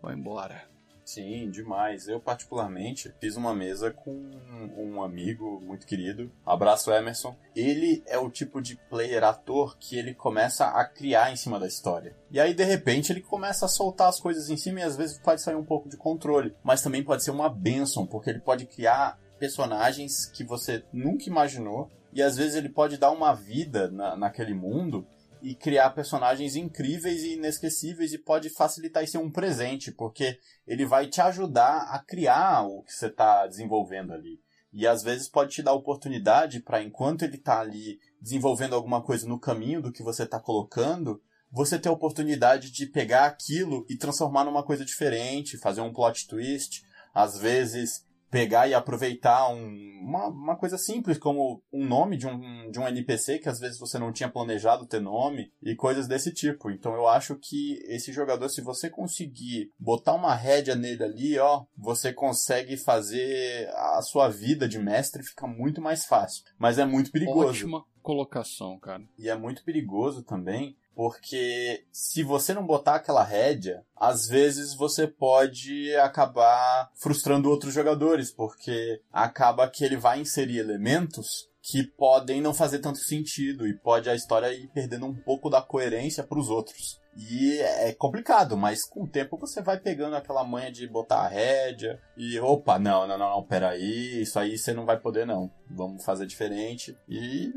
[0.00, 0.66] vai embora.
[1.04, 2.08] Sim, demais.
[2.08, 4.30] Eu, particularmente, fiz uma mesa com
[4.74, 6.32] um amigo muito querido.
[6.46, 7.36] Abraço, Emerson.
[7.54, 11.66] Ele é o tipo de player ator que ele começa a criar em cima da
[11.66, 12.16] história.
[12.30, 15.18] E aí, de repente, ele começa a soltar as coisas em cima e às vezes
[15.18, 16.54] pode sair um pouco de controle.
[16.64, 21.90] Mas também pode ser uma benção, porque ele pode criar personagens que você nunca imaginou.
[22.12, 25.04] E às vezes ele pode dar uma vida na, naquele mundo
[25.42, 30.86] e criar personagens incríveis e inesquecíveis e pode facilitar e ser um presente, porque ele
[30.86, 34.38] vai te ajudar a criar o que você está desenvolvendo ali.
[34.72, 39.26] E às vezes pode te dar oportunidade para, enquanto ele está ali desenvolvendo alguma coisa
[39.26, 41.20] no caminho do que você está colocando,
[41.50, 46.28] você ter a oportunidade de pegar aquilo e transformar numa coisa diferente, fazer um plot
[46.28, 52.26] twist, às vezes pegar e aproveitar um, uma, uma coisa simples, como um nome de
[52.26, 56.08] um, de um NPC que às vezes você não tinha planejado ter nome e coisas
[56.08, 56.70] desse tipo.
[56.70, 61.64] Então eu acho que esse jogador, se você conseguir botar uma rédea nele ali, ó,
[61.76, 66.42] você consegue fazer a sua vida de mestre fica muito mais fácil.
[66.58, 67.50] Mas é muito perigoso.
[67.50, 69.02] Ótima colocação, cara.
[69.18, 75.06] E é muito perigoso também porque se você não botar aquela rédea, às vezes você
[75.06, 82.52] pode acabar frustrando outros jogadores, porque acaba que ele vai inserir elementos que podem não
[82.52, 86.50] fazer tanto sentido e pode a história ir perdendo um pouco da coerência para os
[86.50, 87.00] outros.
[87.16, 91.28] E é complicado, mas com o tempo você vai pegando aquela manha de botar a
[91.28, 95.50] rédea e opa, não, não, não, não, peraí, isso aí você não vai poder não.
[95.70, 97.52] Vamos fazer diferente e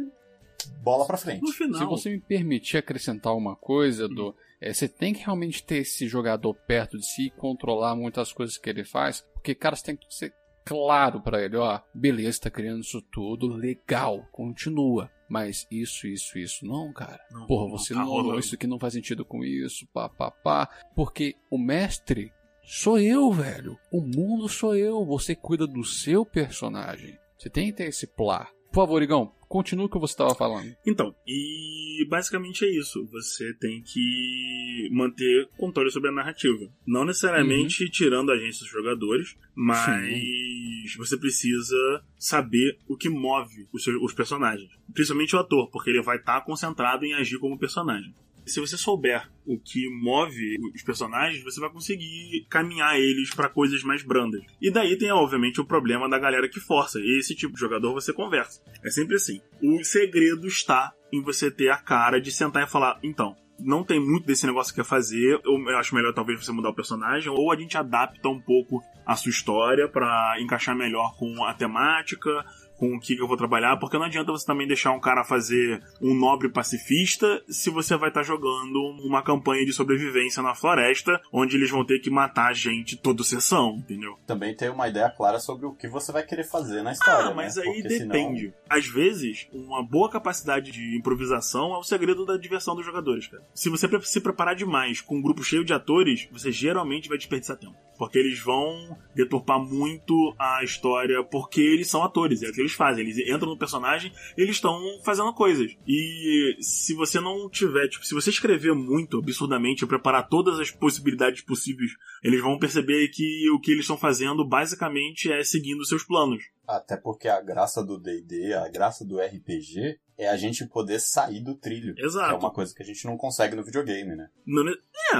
[0.81, 1.41] bola pra frente.
[1.41, 1.79] No final.
[1.79, 6.07] Se você me permitir acrescentar uma coisa, do é, você tem que realmente ter esse
[6.07, 9.95] jogador perto de si e controlar muitas coisas que ele faz, porque, cara, você tem
[9.95, 10.33] que ser
[10.65, 15.11] claro para ele, ó, beleza, tá criando isso tudo, legal, continua.
[15.27, 17.19] Mas isso, isso, isso, não, cara.
[17.31, 20.29] Não, Porra, você tá não, não isso aqui não faz sentido com isso, pá, pá,
[20.29, 20.69] pá.
[20.95, 22.31] Porque o mestre
[22.63, 23.77] sou eu, velho.
[23.91, 25.03] O mundo sou eu.
[25.05, 27.17] Você cuida do seu personagem.
[27.37, 28.47] Você tem que ter esse plá.
[28.67, 30.75] Por favor, Igão, continua o que você estava falando.
[30.85, 33.07] Então, e basicamente é isso.
[33.09, 36.69] Você tem que manter controle sobre a narrativa.
[36.85, 37.89] Não necessariamente uhum.
[37.89, 40.97] tirando a agência dos jogadores, mas Sim.
[40.97, 44.69] você precisa saber o que move os, seus, os personagens.
[44.93, 48.13] Principalmente o ator, porque ele vai estar tá concentrado em agir como personagem
[48.45, 53.83] se você souber o que move os personagens, você vai conseguir caminhar eles para coisas
[53.83, 54.41] mais brandas.
[54.61, 56.99] E daí tem, obviamente, o problema da galera que força.
[56.99, 58.61] Esse tipo de jogador você conversa.
[58.83, 59.39] É sempre assim.
[59.61, 63.99] O segredo está em você ter a cara de sentar e falar: então, não tem
[63.99, 65.39] muito desse negócio que quer fazer.
[65.43, 69.15] Eu acho melhor talvez você mudar o personagem, ou a gente adapta um pouco a
[69.15, 72.43] sua história para encaixar melhor com a temática,
[72.77, 75.81] com o que eu vou trabalhar, porque não adianta você também deixar um cara fazer
[76.01, 81.21] um nobre pacifista se você vai estar tá jogando uma campanha de sobrevivência na floresta,
[81.31, 84.17] onde eles vão ter que matar gente toda sessão, entendeu?
[84.25, 87.29] Também ter uma ideia clara sobre o que você vai querer fazer na história.
[87.29, 87.63] Ah, mas né?
[87.63, 88.39] aí Porque depende.
[88.39, 93.27] senão- Às vezes, uma boa capacidade de improvisação é o segredo da diversão dos jogadores,
[93.27, 93.43] cara.
[93.53, 97.57] Se você se preparar demais com um grupo cheio de atores, você geralmente vai desperdiçar
[97.57, 97.75] tempo.
[97.97, 102.73] Porque eles vão deturpar muito a história, porque eles são atores, é o que eles
[102.73, 103.03] fazem.
[103.05, 105.75] Eles entram no personagem eles estão fazendo coisas.
[105.87, 110.71] E se você não tiver, tipo, se você escrever muito absurdamente e preparar todas as
[110.71, 111.91] possibilidades possíveis,
[112.23, 116.43] eles vão perceber que o que eles estão fazendo basicamente é seguindo seus planos.
[116.67, 121.41] Até porque a graça do D&D, a graça do RPG é a gente poder sair
[121.43, 121.93] do trilho.
[121.97, 122.33] Exato.
[122.33, 124.29] É uma coisa que a gente não consegue no videogame, né?
[124.45, 124.77] Não ne-
[125.13, 125.17] é,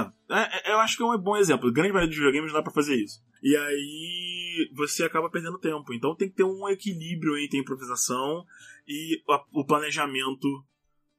[0.70, 1.70] é, eu acho que é um bom exemplo.
[1.72, 3.20] Grande maioria dos videogames dá pra fazer isso.
[3.42, 5.92] E aí você acaba perdendo tempo.
[5.92, 8.44] Então tem que ter um equilíbrio entre a improvisação
[8.88, 10.48] e a- o planejamento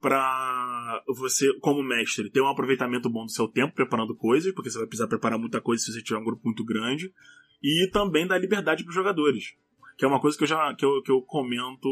[0.02, 4.78] pra você, como mestre, ter um aproveitamento bom do seu tempo preparando coisas, porque você
[4.78, 7.12] vai precisar preparar muita coisa se você tiver um grupo muito grande,
[7.64, 9.56] e também dar liberdade pros jogadores.
[9.98, 11.90] Que é uma coisa que eu já que eu, que eu comento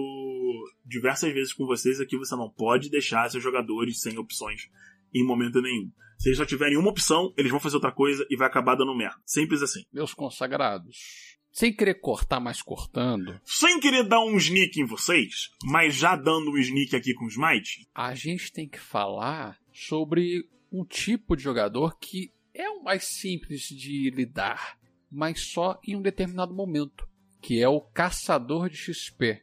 [0.85, 4.69] diversas vezes com vocês aqui, você não pode deixar seus jogadores sem opções
[5.13, 5.91] em momento nenhum.
[6.17, 8.95] Se eles só tiverem uma opção, eles vão fazer outra coisa e vai acabar dando
[8.95, 9.19] merda.
[9.25, 9.83] Simples assim.
[9.91, 10.97] Meus consagrados.
[11.51, 16.51] Sem querer cortar, mas cortando, Sem querer dar um sneak em vocês, mas já dando
[16.51, 21.43] um sneak aqui com o Smite, a gente tem que falar sobre um tipo de
[21.43, 24.77] jogador que é o mais simples de lidar,
[25.09, 27.07] mas só em um determinado momento,
[27.45, 29.39] que é o caçador de XP,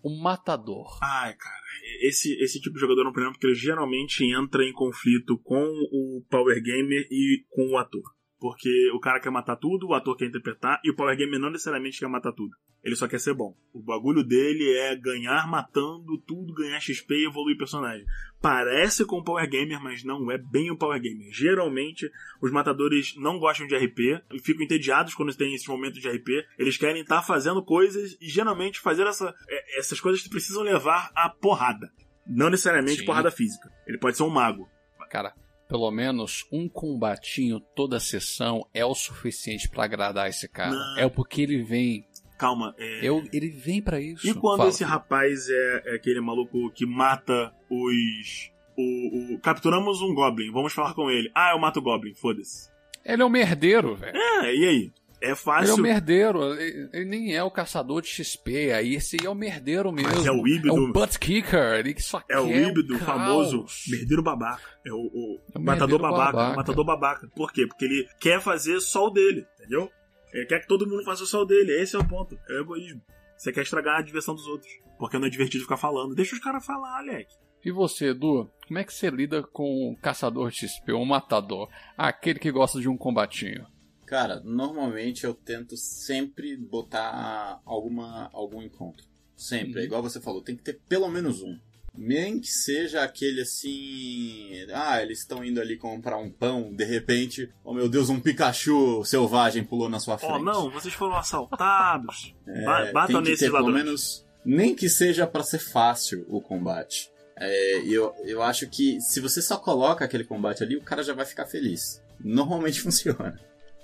[0.00, 1.00] o matador.
[1.02, 1.60] Ai, cara,
[2.00, 5.64] esse, esse tipo de jogador é um problema porque ele geralmente entra em conflito com
[5.90, 8.14] o Power Gamer e com o ator.
[8.40, 11.50] Porque o cara quer matar tudo, o ator quer interpretar, e o Power Gamer não
[11.50, 12.56] necessariamente quer matar tudo.
[12.82, 13.54] Ele só quer ser bom.
[13.74, 18.06] O bagulho dele é ganhar matando tudo, ganhar XP e evoluir personagem.
[18.40, 21.30] Parece com o Power Gamer, mas não é bem o Power Gamer.
[21.30, 22.10] Geralmente,
[22.40, 26.46] os matadores não gostam de RP e ficam entediados quando tem esses momentos de RP.
[26.58, 31.10] Eles querem estar fazendo coisas e geralmente fazer essa, é, essas coisas que precisam levar
[31.14, 31.92] a porrada.
[32.26, 33.04] Não necessariamente Sim.
[33.04, 33.70] porrada física.
[33.86, 34.66] Ele pode ser um mago.
[35.10, 35.34] Cara,
[35.70, 40.72] pelo menos um combatinho toda sessão é o suficiente pra agradar esse cara.
[40.72, 40.98] Não.
[40.98, 42.04] É porque ele vem.
[42.36, 43.00] Calma, é.
[43.06, 44.26] Eu, ele vem pra isso.
[44.26, 44.90] E quando Fala, esse filho.
[44.90, 48.50] rapaz é, é aquele maluco que mata os.
[48.76, 51.30] O, o- capturamos um Goblin, vamos falar com ele.
[51.34, 52.68] Ah, eu mato o Goblin, foda-se.
[53.04, 54.16] Ele é um merdeiro, velho.
[54.16, 54.92] É, e aí?
[55.22, 55.74] É Ele é fácil.
[55.74, 59.34] um merdeiro, ele, ele nem é o caçador de XP, aí esse aí é o
[59.34, 60.10] merdeiro mesmo.
[60.14, 60.68] Mas é o híbrido.
[60.68, 63.04] É o butt kicker, ele que só É o híbrido caos.
[63.04, 64.62] famoso merdeiro babaca.
[64.86, 66.56] É o, o É o matador babaca, babaca.
[66.56, 67.28] Matador babaca.
[67.36, 67.66] Por quê?
[67.66, 69.90] Porque ele quer fazer só o dele, entendeu?
[70.32, 71.72] Ele quer que todo mundo faça só o dele.
[71.82, 72.38] Esse é o ponto.
[72.48, 73.02] É o egoísmo.
[73.36, 74.70] Você quer estragar a diversão dos outros.
[74.98, 76.14] Porque não é divertido ficar falando.
[76.14, 77.26] Deixa os caras falar, Alec.
[77.64, 81.68] E você, Edu, como é que você lida com o caçador de XP, o matador?
[81.96, 83.66] Aquele que gosta de um combatinho.
[84.10, 89.06] Cara, normalmente eu tento sempre botar alguma, algum encontro.
[89.36, 89.74] Sempre.
[89.74, 89.78] Uhum.
[89.78, 91.56] É igual você falou, tem que ter pelo menos um.
[91.96, 94.66] Nem que seja aquele assim.
[94.74, 99.04] Ah, eles estão indo ali comprar um pão, de repente, oh meu Deus, um Pikachu
[99.04, 100.32] selvagem pulou na sua frente.
[100.32, 102.34] Oh, não, vocês foram assaltados.
[102.48, 104.26] É, Ba- batam nesses ter pelo menos.
[104.44, 107.12] Nem que seja pra ser fácil o combate.
[107.36, 111.14] É, eu, eu acho que se você só coloca aquele combate ali, o cara já
[111.14, 112.02] vai ficar feliz.
[112.18, 113.38] Normalmente funciona.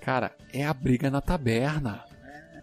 [0.06, 2.04] Cara, é a briga na taberna.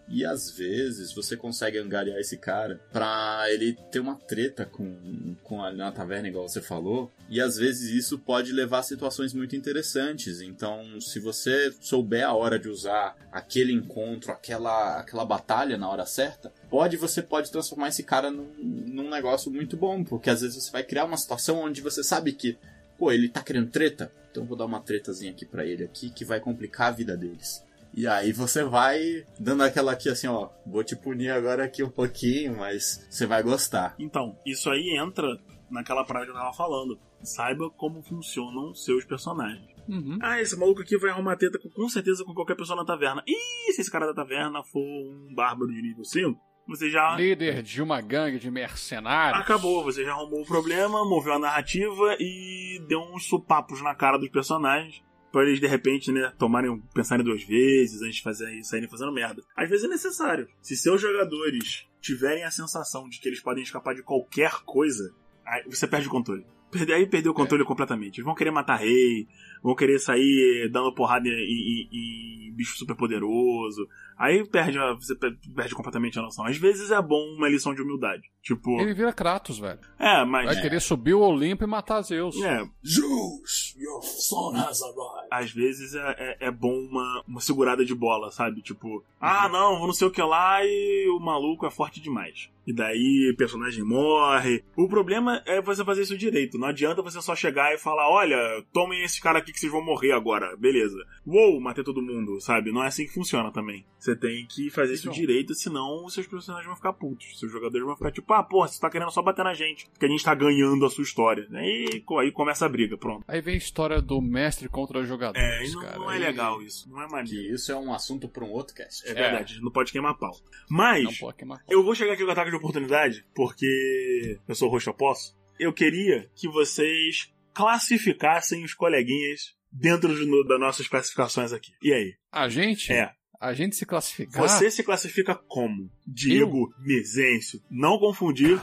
[0.08, 5.62] E às vezes você consegue angariar esse cara pra ele ter uma treta com, com
[5.62, 7.12] a, na taverna, igual você falou.
[7.28, 10.40] E às vezes isso pode levar a situações muito interessantes.
[10.40, 16.06] Então, se você souber a hora de usar aquele encontro, aquela, aquela batalha na hora
[16.06, 20.02] certa, pode você pode transformar esse cara num, num negócio muito bom.
[20.02, 22.56] Porque às vezes você vai criar uma situação onde você sabe que,
[22.96, 24.10] pô, ele tá querendo treta.
[24.34, 27.16] Então eu vou dar uma tretazinha aqui pra ele aqui que vai complicar a vida
[27.16, 27.64] deles.
[27.96, 31.88] E aí você vai dando aquela aqui assim, ó, vou te punir agora aqui um
[31.88, 33.94] pouquinho, mas você vai gostar.
[33.96, 35.38] Então, isso aí entra
[35.70, 36.98] naquela parada que eu tava falando.
[37.22, 39.72] Saiba como funcionam seus personagens.
[39.88, 40.18] Uhum.
[40.20, 43.22] Ah, esse maluco aqui vai arrumar treta com, com certeza com qualquer pessoa na taverna.
[43.28, 47.62] E se esse cara da taverna for um bárbaro de nível 5, você já Líder
[47.62, 49.42] de uma gangue de mercenários.
[49.42, 49.84] acabou.
[49.84, 54.28] Você já arrumou o problema, moveu a narrativa e deu uns supapos na cara dos
[54.30, 55.02] personagens.
[55.30, 59.42] Pra eles, de repente, né, tomarem, pensarem duas vezes antes de fazer, saírem fazendo merda.
[59.56, 60.46] Às vezes é necessário.
[60.62, 65.12] Se seus jogadores tiverem a sensação de que eles podem escapar de qualquer coisa,
[65.44, 66.46] aí você perde o controle.
[66.78, 68.16] Perde- Aí perdeu o controle completamente.
[68.18, 69.26] Eles vão querer matar rei,
[69.62, 73.86] vão querer sair dando porrada em, em- em bicho super poderoso.
[74.18, 76.44] Aí perde, a- você pe- perde completamente a noção.
[76.46, 78.22] Às vezes é bom uma lição de humildade.
[78.42, 79.78] Tipo, Ele vira Kratos, velho.
[79.98, 80.46] é, mas.
[80.46, 82.36] Vai querer subir o Olimpo e matar Zeus.
[82.42, 85.13] É, Zeus, your son has arrived.
[85.30, 88.62] Às vezes é, é, é bom uma, uma segurada de bola, sabe?
[88.62, 92.50] Tipo, ah, não, vou não sei o que lá e o maluco é forte demais.
[92.66, 94.64] E daí o personagem morre.
[94.74, 96.58] O problema é você fazer isso direito.
[96.58, 98.38] Não adianta você só chegar e falar: olha,
[98.72, 100.56] tomem esse cara aqui que vocês vão morrer agora.
[100.56, 100.96] Beleza.
[101.26, 102.72] Uou, matei todo mundo, sabe?
[102.72, 103.84] Não é assim que funciona também.
[103.98, 105.14] Você tem que fazer isso Não.
[105.14, 107.38] direito, senão os seus personagens vão ficar putos.
[107.38, 109.88] Seus jogadores vão ficar tipo, ah, porra, você tá querendo só bater na gente.
[109.90, 111.46] Porque a gente tá ganhando a sua história.
[111.52, 113.24] Aí, aí começa a briga, pronto.
[113.28, 115.98] Aí vem a história do mestre contra os É, jogadores, e não, cara.
[115.98, 116.88] não é legal isso.
[116.90, 117.28] Não é maneiro.
[117.48, 119.06] Que isso é um assunto para um outro cast.
[119.08, 120.32] É verdade, não pode queimar pau.
[120.68, 121.62] Mas, Não pode queimar.
[121.68, 125.36] eu vou chegar aqui com ataque de oportunidade, porque eu sou roxo, eu posso.
[125.58, 131.72] Eu queria que vocês classificassem os coleguinhas dentro de, no- das nossas classificações aqui.
[131.82, 132.14] E aí?
[132.32, 132.92] A gente?
[132.92, 133.12] É.
[133.40, 134.40] A gente se classificar.
[134.42, 135.90] Você se classifica como?
[136.06, 137.60] Diego Mezencio.
[137.70, 138.58] Não confundir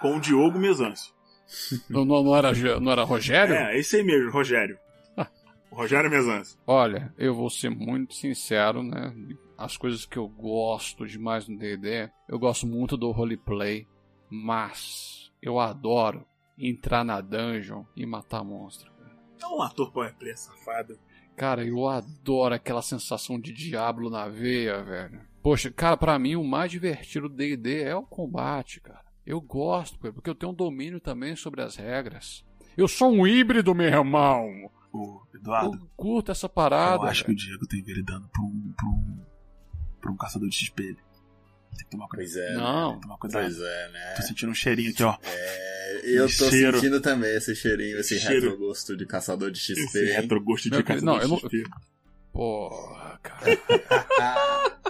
[0.00, 1.12] com o Diogo Mezencio.
[1.90, 2.50] Não, não, não era,
[2.80, 3.54] não era Rogério?
[3.54, 4.78] É, esse aí mesmo, Rogério.
[5.74, 6.58] Rogério Mezencio.
[6.66, 9.14] Olha, eu vou ser muito sincero, né?
[9.56, 13.86] As coisas que eu gosto demais no D&D, eu gosto muito do roleplay,
[14.30, 16.24] mas eu adoro
[16.58, 18.90] entrar na dungeon e matar monstro.
[18.92, 19.16] cara.
[19.42, 20.98] É um ator power play safado.
[21.36, 25.20] Cara, eu adoro aquela sensação de diabo na veia, velho.
[25.42, 29.02] Poxa, cara, pra mim o mais divertido do D&D é o combate, cara.
[29.26, 32.44] Eu gosto, porque eu tenho um domínio também sobre as regras.
[32.76, 34.70] Eu sou um híbrido, meu irmão.
[34.92, 37.04] O Eu Eduardo, curto essa parada.
[37.04, 37.34] eu acho que o.
[37.34, 39.18] Diego tá enveredando pra um, pra um,
[40.00, 40.82] pra um caçador de XP.
[40.84, 40.96] Tem
[41.78, 42.26] que tomar cuidado.
[42.32, 42.54] Pois é.
[42.54, 42.88] Não.
[42.90, 43.42] Tem que tomar cuidado.
[43.42, 44.14] Pois é, né?
[44.16, 45.16] Tô sentindo um cheirinho aqui, ó.
[45.22, 46.76] É, eu tô Cheiro.
[46.78, 49.80] sentindo também esse cheirinho, esse retrogosto de caçador de XP.
[49.82, 51.64] Esse retrogosto de Meu caçador não, de eu XP.
[52.32, 53.42] Porra, cara.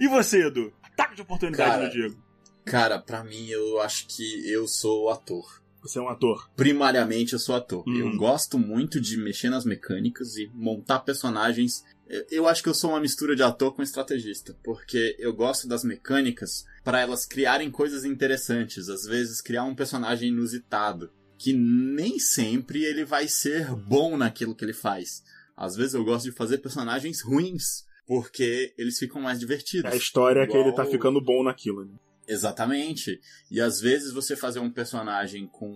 [0.00, 0.72] E você, Edu?
[0.82, 1.84] Ataque de oportunidade Cara.
[1.84, 2.20] no Diego.
[2.64, 5.61] Cara, pra mim, eu acho que eu sou ator.
[5.82, 6.48] Você é um ator.
[6.56, 7.82] Primariamente, eu sou ator.
[7.88, 7.96] Hum.
[7.98, 11.84] Eu gosto muito de mexer nas mecânicas e montar personagens.
[12.30, 15.82] Eu- acho que eu sou uma mistura de ator com estrategista, porque eu gosto das
[15.82, 22.84] mecânicas para elas criarem coisas interessantes, às vezes criar um personagem inusitado, que nem sempre
[22.84, 25.22] ele vai ser bom naquilo que ele faz.
[25.56, 29.90] Às vezes eu gosto de fazer personagens ruins, porque eles ficam mais divertidos.
[29.92, 31.94] A história é que ele tá ficando bom naquilo, né?
[32.26, 33.20] Exatamente.
[33.50, 35.72] E às vezes você fazer um personagem com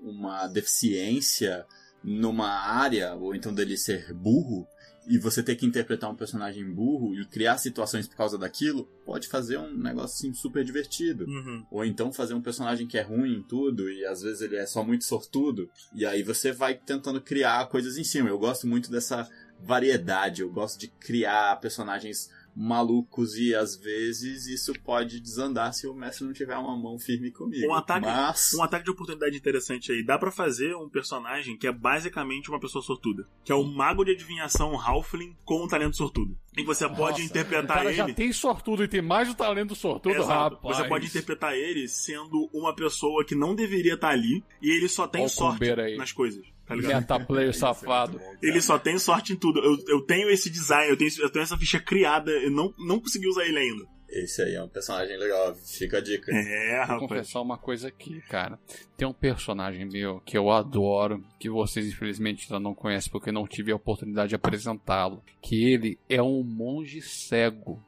[0.00, 1.64] uma deficiência
[2.02, 4.66] numa área, ou então dele ser burro,
[5.08, 9.26] e você ter que interpretar um personagem burro e criar situações por causa daquilo, pode
[9.26, 11.24] fazer um negócio assim super divertido.
[11.24, 11.66] Uhum.
[11.70, 14.66] Ou então fazer um personagem que é ruim em tudo e às vezes ele é
[14.66, 15.70] só muito sortudo.
[15.94, 18.28] E aí você vai tentando criar coisas em cima.
[18.28, 19.26] Eu gosto muito dessa
[19.58, 20.42] variedade.
[20.42, 22.30] Eu gosto de criar personagens
[22.60, 27.30] malucos e às vezes isso pode desandar se o mestre não tiver uma mão firme
[27.30, 27.66] comigo.
[27.68, 30.04] Um ataque- Mas Um ataque de oportunidade interessante aí.
[30.04, 33.28] Dá pra fazer um personagem que é basicamente uma pessoa sortuda.
[33.44, 36.36] Que é o mago de adivinhação Halfling com um talento sortudo.
[36.56, 37.96] E você pode Nossa, interpretar o cara ele.
[37.96, 40.56] já tem sortudo e tem mais o talento sortudo, Exato.
[40.56, 40.76] rapaz.
[40.78, 45.06] Você pode interpretar ele sendo uma pessoa que não deveria estar ali e ele só
[45.06, 45.64] tem Ó o sorte
[45.96, 46.44] nas coisas.
[46.68, 47.00] Tá ligado?
[47.00, 48.20] Metaplayer Isso é safado.
[48.42, 49.58] Ele só tem sorte em tudo.
[49.60, 53.00] Eu, eu tenho esse design, eu tenho, eu tenho essa ficha criada, eu não, não
[53.00, 53.86] consegui usar ele ainda.
[54.10, 56.32] Esse aí é um personagem legal, fica a dica.
[56.34, 56.98] É, Vou rapaz.
[57.00, 58.58] confessar uma coisa aqui, cara.
[58.96, 63.46] Tem um personagem meu que eu adoro, que vocês infelizmente ainda não conhecem porque não
[63.46, 65.22] tive a oportunidade de apresentá-lo.
[65.42, 67.82] Que ele é um monge cego.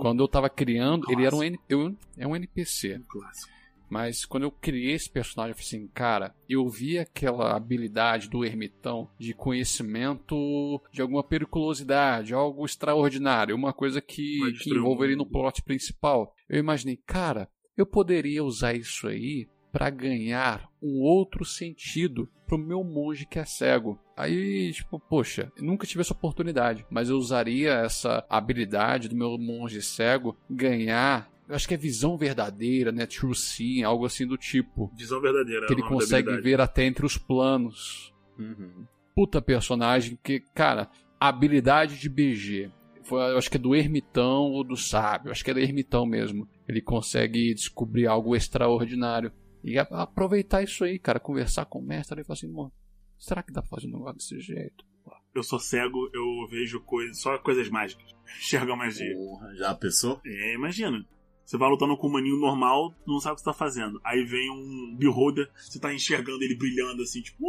[0.00, 3.00] Quando eu tava criando, ele era um, eu- é um NPC.
[3.08, 3.52] Clássico.
[3.90, 8.44] Mas quando eu criei esse personagem, eu falei assim, cara, eu vi aquela habilidade do
[8.44, 15.16] ermitão de conhecimento de alguma periculosidade, algo extraordinário, uma coisa que, Vai que envolve ele
[15.16, 16.34] no plot principal.
[16.48, 22.82] Eu imaginei, cara, eu poderia usar isso aí pra ganhar um outro sentido pro meu
[22.82, 23.98] monge que é cego.
[24.16, 29.80] Aí, tipo, poxa, nunca tive essa oportunidade, mas eu usaria essa habilidade do meu monge
[29.80, 34.88] cego ganhar, eu acho que é visão verdadeira, né, true seeing, algo assim do tipo,
[34.96, 35.66] Visão verdadeira.
[35.66, 38.14] que é o ele consegue ver até entre os planos.
[38.38, 38.86] Uhum.
[39.16, 40.88] Puta personagem que, cara,
[41.18, 42.70] habilidade de BG.
[43.02, 46.06] Foi, eu acho que é do ermitão ou do sábio, acho que é do ermitão
[46.06, 46.48] mesmo.
[46.68, 49.32] Ele consegue descobrir algo extraordinário.
[49.64, 52.72] E aproveitar isso aí, cara, conversar com o mestre e falar assim, mano,
[53.18, 54.84] será que dá pra fazer um negócio desse jeito?
[55.34, 58.14] Eu sou cego, eu vejo coisas, só coisas mágicas.
[58.38, 59.14] Enxerga magia.
[59.16, 60.20] Porra, já pensou?
[60.24, 61.04] É, imagina.
[61.50, 64.00] Você vai lutando com um maninho normal, não sabe o que você tá fazendo.
[64.04, 67.44] Aí vem um beholder, você tá enxergando ele brilhando assim, tipo.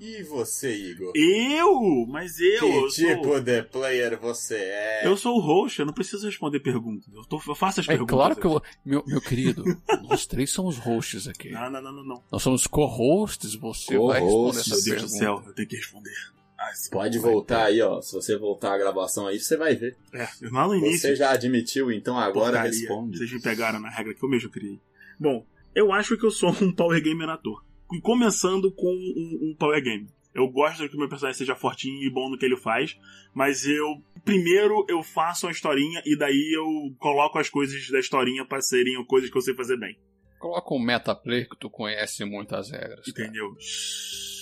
[0.00, 1.12] E você, Igor?
[1.14, 2.04] Eu?
[2.08, 2.58] Mas eu.
[2.58, 3.40] que eu tipo sou...
[3.40, 5.06] de player você é?
[5.06, 7.06] Eu sou o host, eu não preciso responder perguntas.
[7.14, 8.12] Eu, tô, eu faço as É perguntas.
[8.12, 8.60] claro que eu.
[8.84, 9.62] Meu, meu querido,
[10.08, 11.50] nós três somos hosts aqui.
[11.50, 12.24] Não, não, não, não, não.
[12.32, 16.34] Nós somos co-hosts, você vai responder essa Meu Deus do céu, eu tenho que responder.
[16.58, 18.00] Ah, Pode voltar aí, ó.
[18.00, 19.96] Se você voltar a gravação aí, você vai ver.
[20.12, 21.00] É, lá no início.
[21.00, 22.70] Você já admitiu, então agora porcaria.
[22.70, 23.18] responde.
[23.18, 24.78] Vocês me pegaram na regra que eu mesmo criei.
[25.18, 25.44] Bom,
[25.74, 27.64] eu acho que eu sou um Power Gamer ator.
[28.02, 30.08] Começando com um, um Power Game.
[30.34, 32.98] Eu gosto que o meu personagem seja fortinho e bom no que ele faz,
[33.32, 38.44] mas eu primeiro eu faço uma historinha e daí eu coloco as coisas da historinha
[38.44, 39.96] pra serem coisas que eu sei fazer bem.
[40.40, 43.04] Coloca um metaplayer que tu conhece muitas regras.
[43.12, 43.28] cara.
[43.28, 43.54] Entendeu?
[43.60, 44.33] Shhh.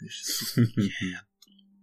[0.00, 1.30] Deixa isso quieto.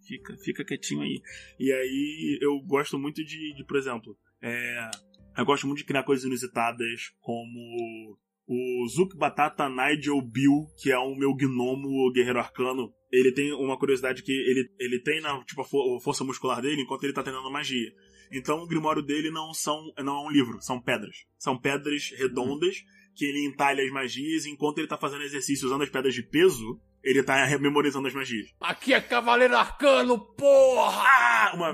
[0.08, 1.22] Fica, fica quietinho aí.
[1.60, 4.90] E aí eu gosto muito de, de, por exemplo, é,
[5.38, 10.98] eu gosto muito de criar coisas inusitadas, como o Zuc Batata Nigel Bill, que é
[10.98, 12.94] o meu gnomo guerreiro arcano.
[13.12, 16.62] Ele tem uma curiosidade que ele, ele tem na tipo, a fo- a força muscular
[16.62, 17.92] dele enquanto ele tá treinando magia.
[18.32, 21.26] Então o grimório dele não são não é um livro, são pedras.
[21.38, 22.78] São pedras redondas
[23.16, 26.80] que ele entalha as magias enquanto ele tá fazendo exercício usando as pedras de peso,
[27.04, 28.48] ele tá memorizando as magias.
[28.60, 31.04] Aqui é Cavaleiro Arcano, porra!
[31.06, 31.70] Ah, uma...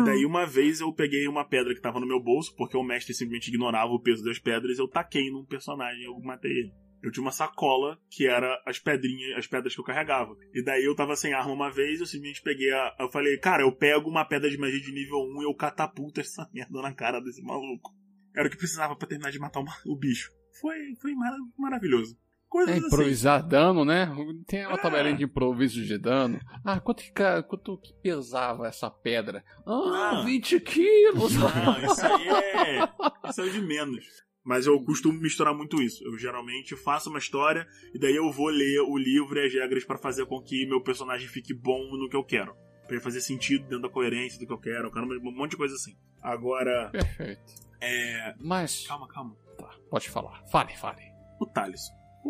[0.00, 2.82] E daí uma vez eu peguei uma pedra que tava no meu bolso, porque o
[2.82, 6.72] mestre simplesmente ignorava o peso das pedras, eu taquei num personagem e eu matei ele.
[7.02, 10.34] Eu tinha uma sacola que era as pedrinhas, as pedras que eu carregava.
[10.52, 12.96] E daí eu tava sem arma uma vez, eu simplesmente peguei a.
[12.98, 16.20] Eu falei, cara, eu pego uma pedra de magia de nível 1 e eu catapulto
[16.20, 17.92] essa merda na cara desse maluco.
[18.34, 20.30] Era o que precisava pra terminar de matar o, ma- o bicho.
[20.60, 22.16] Foi, foi mara- maravilhoso.
[22.48, 22.86] Coisas É assim.
[22.86, 24.10] improvisar dano, né?
[24.46, 26.40] Tem uma tabelinha de improviso de dano.
[26.64, 27.12] Ah, quanto que,
[27.48, 29.44] quanto que pesava essa pedra?
[29.66, 30.22] Ah, Ah.
[30.24, 31.34] 20 quilos!
[31.34, 31.46] Não,
[31.84, 32.88] isso aí é.
[33.28, 34.04] Isso é de menos.
[34.44, 36.04] Mas eu costumo misturar muito isso.
[36.04, 39.84] Eu geralmente faço uma história e daí eu vou ler o livro e as regras
[39.84, 42.54] pra fazer com que meu personagem fique bom no que eu quero.
[42.84, 44.86] Pra ele fazer sentido dentro da coerência do que eu quero.
[44.86, 45.96] Eu quero um monte de coisa assim.
[46.22, 47.42] Agora, Perfeito.
[47.80, 48.34] é.
[48.38, 49.34] Mas, Calma, calma.
[49.58, 50.40] tá, pode falar.
[50.46, 51.02] Fale, fale.
[51.40, 51.82] O Thales.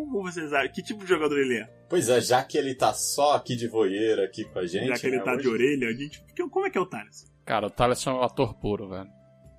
[0.05, 0.71] Como vocês acham?
[0.71, 1.65] Que tipo de jogador ele é?
[1.89, 4.87] Pois é, já que ele tá só aqui de voeira aqui com a gente.
[4.87, 6.23] Já que ele né, tá hoje- de orelha, a gente.
[6.51, 7.25] Como é que é o Thales?
[7.45, 9.09] Cara, o Thales é um ator puro, velho.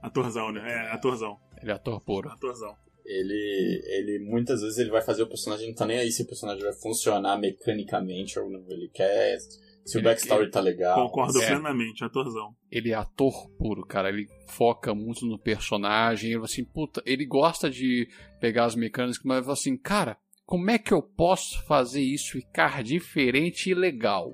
[0.03, 0.61] Atorzão, né?
[0.65, 1.37] É, atorzão.
[1.61, 2.29] Ele é ator puro.
[2.31, 2.75] Atorzão.
[3.05, 6.27] Ele, ele muitas vezes ele vai fazer o personagem, não tá nem aí se o
[6.27, 8.65] personagem vai funcionar mecanicamente ou não.
[8.69, 9.39] Ele quer.
[9.85, 11.07] Se o Ele- backstory tá legal.
[11.09, 11.47] Concordo é.
[11.47, 12.55] plenamente, atorzão.
[12.71, 14.11] Ele é ator puro, cara.
[14.11, 16.33] Ele foca muito no personagem.
[16.33, 18.07] Ele assim, puta, ele gosta de
[18.39, 20.19] pegar as mecânicas, mas ele assim, cara,
[20.49, 24.33] como é que eu posso fazer isso ficar diferente e legal?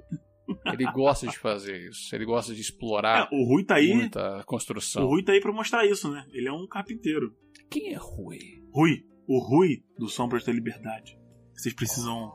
[0.67, 2.15] Ele gosta de fazer isso.
[2.15, 3.93] Ele gosta de É, explorar o Rui tá aí.
[3.93, 5.05] muita O construção.
[5.07, 6.25] Rui tá aí pra mostrar isso, né?
[6.33, 7.35] Ele é um carpinteiro.
[7.69, 8.39] Quem é Rui?
[8.73, 11.19] Rui, o Rui do Sombras da Liberdade.
[11.53, 12.31] Vocês precisam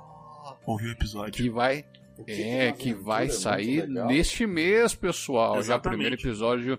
[0.67, 1.31] ouvir o episódio.
[1.41, 1.85] Que vai
[2.17, 5.53] O que É, que uma vai sair neste mês, pessoal.
[5.53, 5.89] Já o Exatamente.
[5.97, 6.77] primeiro episódio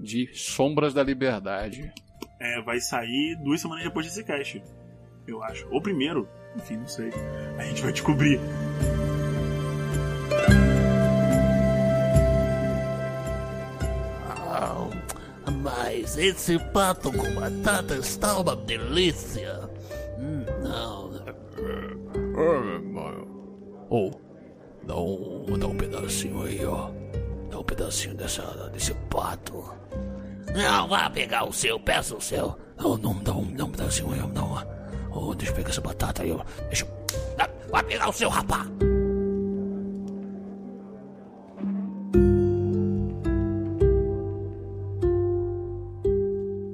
[0.00, 1.92] de Sombras da Liberdade.
[2.40, 4.60] É, vai sair duas semanas depois desse cast.
[5.26, 5.66] Eu acho.
[5.70, 6.28] Ou primeiro.
[6.56, 7.10] Enfim, não sei.
[7.58, 8.40] A gente vai descobrir.
[14.28, 14.88] Ah,
[15.62, 19.70] mas esse pato com batata está uma delícia.
[20.18, 21.02] Hum, não.
[23.94, 24.10] Oh,
[24.84, 26.90] dá um, dá um pedacinho aí, ó.
[27.50, 28.42] Dá um pedacinho dessa,
[28.72, 29.62] desse pato.
[30.54, 32.56] Não, vá pegar o seu, peça o seu.
[32.78, 34.81] Não, não, dá um, dá um pedacinho aí, ó, não.
[35.14, 36.42] Oh, deixa eu pegar essa batata aí, ó.
[36.68, 36.88] Deixa eu...
[37.38, 38.66] Ah, Vai pegar o seu, rapá.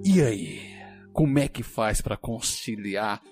[0.05, 0.59] E aí?
[1.13, 3.23] Como é que faz pra conciliar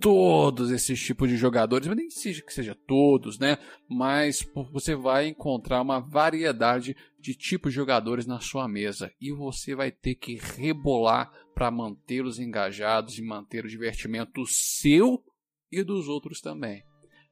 [0.00, 1.86] todos esses tipos de jogadores?
[1.86, 3.58] Mas nem seja que seja todos, né?
[3.88, 9.76] Mas você vai encontrar uma variedade de tipos de jogadores na sua mesa e você
[9.76, 15.22] vai ter que rebolar para mantê-los engajados e manter o divertimento seu
[15.70, 16.84] e dos outros também.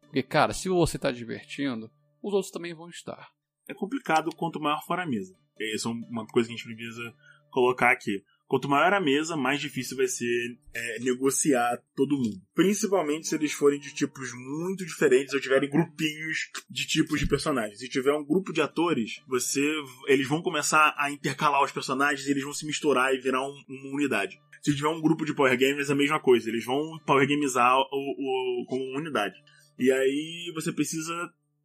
[0.02, 1.90] Porque, cara, se você está divertindo,
[2.22, 3.30] os outros também vão estar.
[3.68, 5.34] É complicado quanto maior for a mesa.
[5.58, 7.14] Isso é uma coisa que a gente precisa
[7.50, 8.24] colocar aqui.
[8.52, 12.36] Quanto maior a mesa, mais difícil vai ser é, negociar todo mundo.
[12.54, 17.78] Principalmente se eles forem de tipos muito diferentes ou tiverem grupinhos de tipos de personagens.
[17.78, 19.62] Se tiver um grupo de atores, você,
[20.06, 23.64] eles vão começar a intercalar os personagens e eles vão se misturar e virar um-
[23.66, 24.38] uma unidade.
[24.62, 26.50] Se tiver um grupo de Power Gamers, é a mesma coisa.
[26.50, 27.84] Eles vão Power Gamizar o,
[28.62, 29.34] o, como unidade.
[29.78, 31.14] E aí você precisa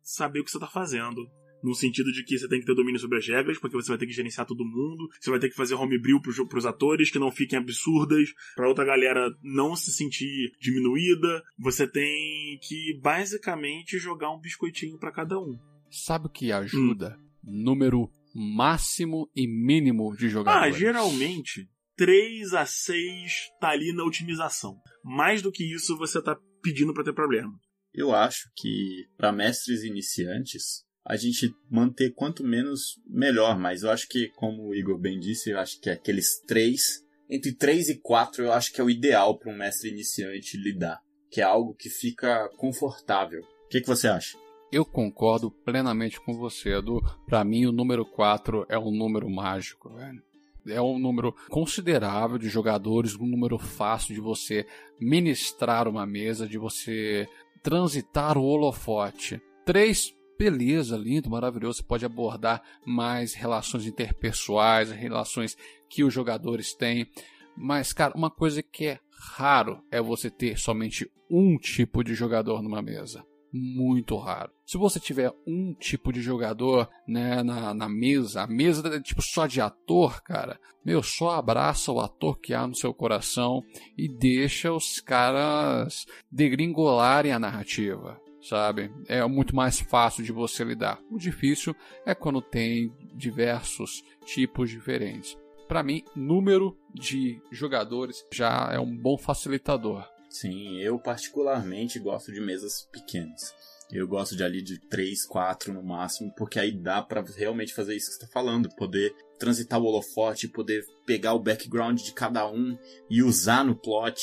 [0.01, 1.29] saber o que você tá fazendo.
[1.63, 3.97] No sentido de que você tem que ter domínio sobre as regras, porque você vai
[3.97, 7.19] ter que gerenciar todo mundo, você vai ter que fazer homebrew pros, pros atores que
[7.19, 11.43] não fiquem absurdas, pra outra galera não se sentir diminuída.
[11.57, 15.57] Você tem que basicamente jogar um biscoitinho para cada um.
[15.89, 17.17] Sabe o que ajuda?
[17.19, 17.63] Hum.
[17.63, 20.75] Número máximo e mínimo de jogadores.
[20.75, 24.79] Ah, geralmente 3 a 6 tá ali na otimização.
[25.03, 27.53] Mais do que isso você tá pedindo para ter problema.
[27.93, 34.07] Eu acho que para mestres iniciantes a gente manter quanto menos melhor, mas eu acho
[34.09, 38.43] que como o Igor bem disse, eu acho que aqueles 3 entre 3 e 4
[38.43, 40.99] eu acho que é o ideal para um mestre iniciante lidar,
[41.29, 43.41] que é algo que fica confortável.
[43.41, 44.37] O que, que você acha?
[44.71, 47.01] Eu concordo plenamente com você, Edu.
[47.25, 50.21] Para mim, o número 4 é um número mágico, velho.
[50.67, 54.65] É um número considerável de jogadores, um número fácil de você
[54.99, 57.27] ministrar uma mesa, de você
[57.63, 59.41] transitar o holofote.
[59.65, 61.77] Três, beleza, lindo, maravilhoso.
[61.77, 65.57] Você pode abordar mais relações interpessoais, relações
[65.89, 67.07] que os jogadores têm.
[67.55, 68.99] Mas, cara, uma coisa que é
[69.35, 74.51] raro é você ter somente um tipo de jogador numa mesa muito raro.
[74.65, 79.21] Se você tiver um tipo de jogador né, na, na mesa, a mesa é tipo
[79.21, 83.63] só de ator, cara, meu, só abraça o ator que há no seu coração
[83.97, 88.19] e deixa os caras degringolarem a narrativa.
[88.41, 88.91] Sabe?
[89.07, 90.99] É muito mais fácil de você lidar.
[91.09, 91.75] O difícil
[92.05, 95.37] é quando tem diversos tipos diferentes.
[95.67, 100.07] Para mim, número de jogadores já é um bom facilitador.
[100.29, 103.53] Sim, eu particularmente gosto de mesas pequenas.
[103.91, 107.95] Eu gosto de ali de 3, 4 no máximo, porque aí dá para realmente fazer
[107.95, 112.49] isso que você tá falando, poder transitar o holofote, poder pegar o background de cada
[112.49, 112.77] um
[113.09, 114.21] e usar no plot.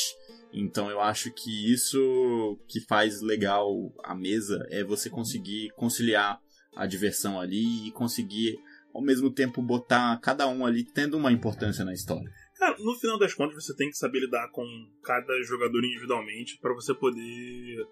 [0.55, 3.68] Então eu acho que isso que faz legal
[4.05, 6.40] a mesa é você conseguir conciliar
[6.76, 8.57] a diversão ali e conseguir
[8.94, 12.30] ao mesmo tempo botar cada um ali tendo uma importância na história.
[12.57, 14.64] Cara, no final das contas, você tem que saber lidar com
[15.02, 17.84] cada jogador individualmente para você poder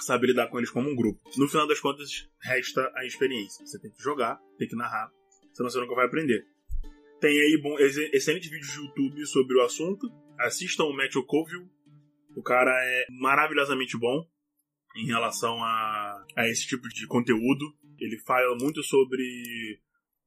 [0.00, 1.20] saber lidar com eles como um grupo.
[1.36, 3.64] No final das contas, resta a experiência.
[3.64, 5.08] Você tem que jogar, tem que narrar,
[5.52, 6.44] senão você nunca vai aprender.
[7.20, 10.08] Tem aí bom, excelentes vídeos de YouTube sobre o assunto.
[10.38, 11.68] Assistam o Matthew Colville.
[12.38, 14.24] O cara é maravilhosamente bom
[14.96, 17.64] em relação a, a esse tipo de conteúdo.
[17.98, 19.80] Ele fala muito sobre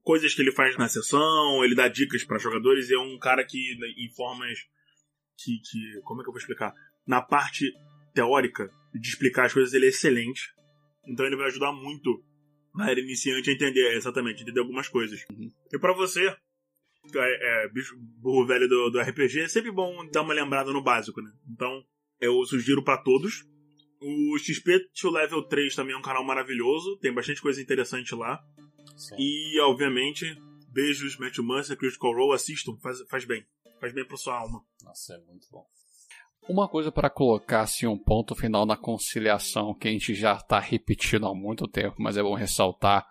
[0.03, 3.45] coisas que ele faz na sessão, ele dá dicas para jogadores e é um cara
[3.45, 4.59] que, em formas
[5.37, 6.01] que, que.
[6.01, 6.73] Como é que eu vou explicar?
[7.07, 7.73] Na parte
[8.13, 10.53] teórica de explicar as coisas, ele é excelente.
[11.07, 12.21] Então ele vai ajudar muito
[12.75, 15.23] na era iniciante a entender, exatamente, entender algumas coisas.
[15.31, 15.49] Uhum.
[15.73, 16.35] E para você, é,
[17.65, 21.21] é, bicho burro velho do, do RPG, é sempre bom dar uma lembrada no básico,
[21.21, 21.31] né?
[21.49, 21.85] Então,
[22.21, 23.43] eu sugiro para todos.
[23.99, 28.39] O XP to Level 3 também é um canal maravilhoso, tem bastante coisa interessante lá.
[28.95, 29.15] Sim.
[29.17, 30.25] E, obviamente,
[30.71, 33.45] beijos, Matthew Mercer, Critical Role, assistam, faz, faz bem.
[33.79, 34.63] Faz bem pra sua alma.
[34.83, 35.65] Nossa, é muito bom.
[36.49, 40.59] Uma coisa para colocar assim um ponto final na conciliação que a gente já está
[40.59, 43.05] repetindo há muito tempo, mas é bom ressaltar.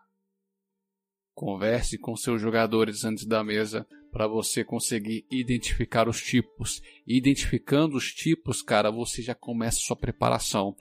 [1.35, 6.83] Converse com seus jogadores antes da mesa para você conseguir identificar os tipos.
[7.07, 10.77] Identificando os tipos, cara, você já começa a sua preparação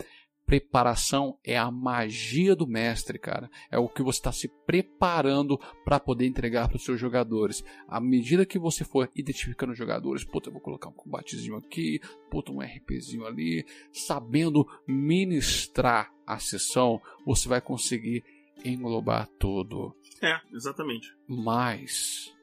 [0.50, 3.52] preparação é a magia do mestre, cara.
[3.70, 7.64] É o que você está se preparando para poder entregar para os seus jogadores.
[7.88, 12.02] À medida que você for identificando os jogadores, puta, eu vou colocar um combatezinho aqui,
[12.32, 13.64] puta, um RPzinho ali,
[13.94, 18.24] sabendo ministrar a sessão, você vai conseguir
[18.66, 19.96] englobar tudo.
[20.20, 21.14] É, exatamente.
[21.28, 22.34] Mas,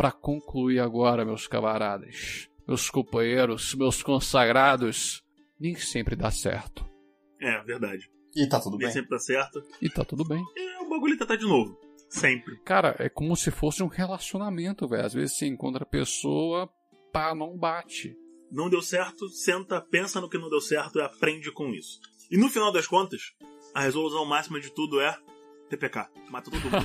[0.00, 5.22] para concluir agora, meus camaradas, meus companheiros, meus consagrados,
[5.60, 6.88] nem sempre dá certo.
[7.38, 8.10] É, verdade.
[8.34, 8.94] E tá tudo Nem bem.
[8.94, 9.62] sempre tá certo.
[9.78, 10.42] E tá tudo bem.
[10.56, 11.78] E o bagulho tá, tá de novo.
[12.08, 12.58] Sempre.
[12.64, 15.04] Cara, é como se fosse um relacionamento, velho.
[15.04, 16.66] Às vezes você encontra a pessoa,
[17.12, 18.16] pá, não bate.
[18.50, 22.00] Não deu certo, senta, pensa no que não deu certo e aprende com isso.
[22.30, 23.34] E no final das contas,
[23.74, 25.14] a resolução máxima de tudo é
[25.70, 26.06] TPK.
[26.28, 26.76] Mata todo mundo.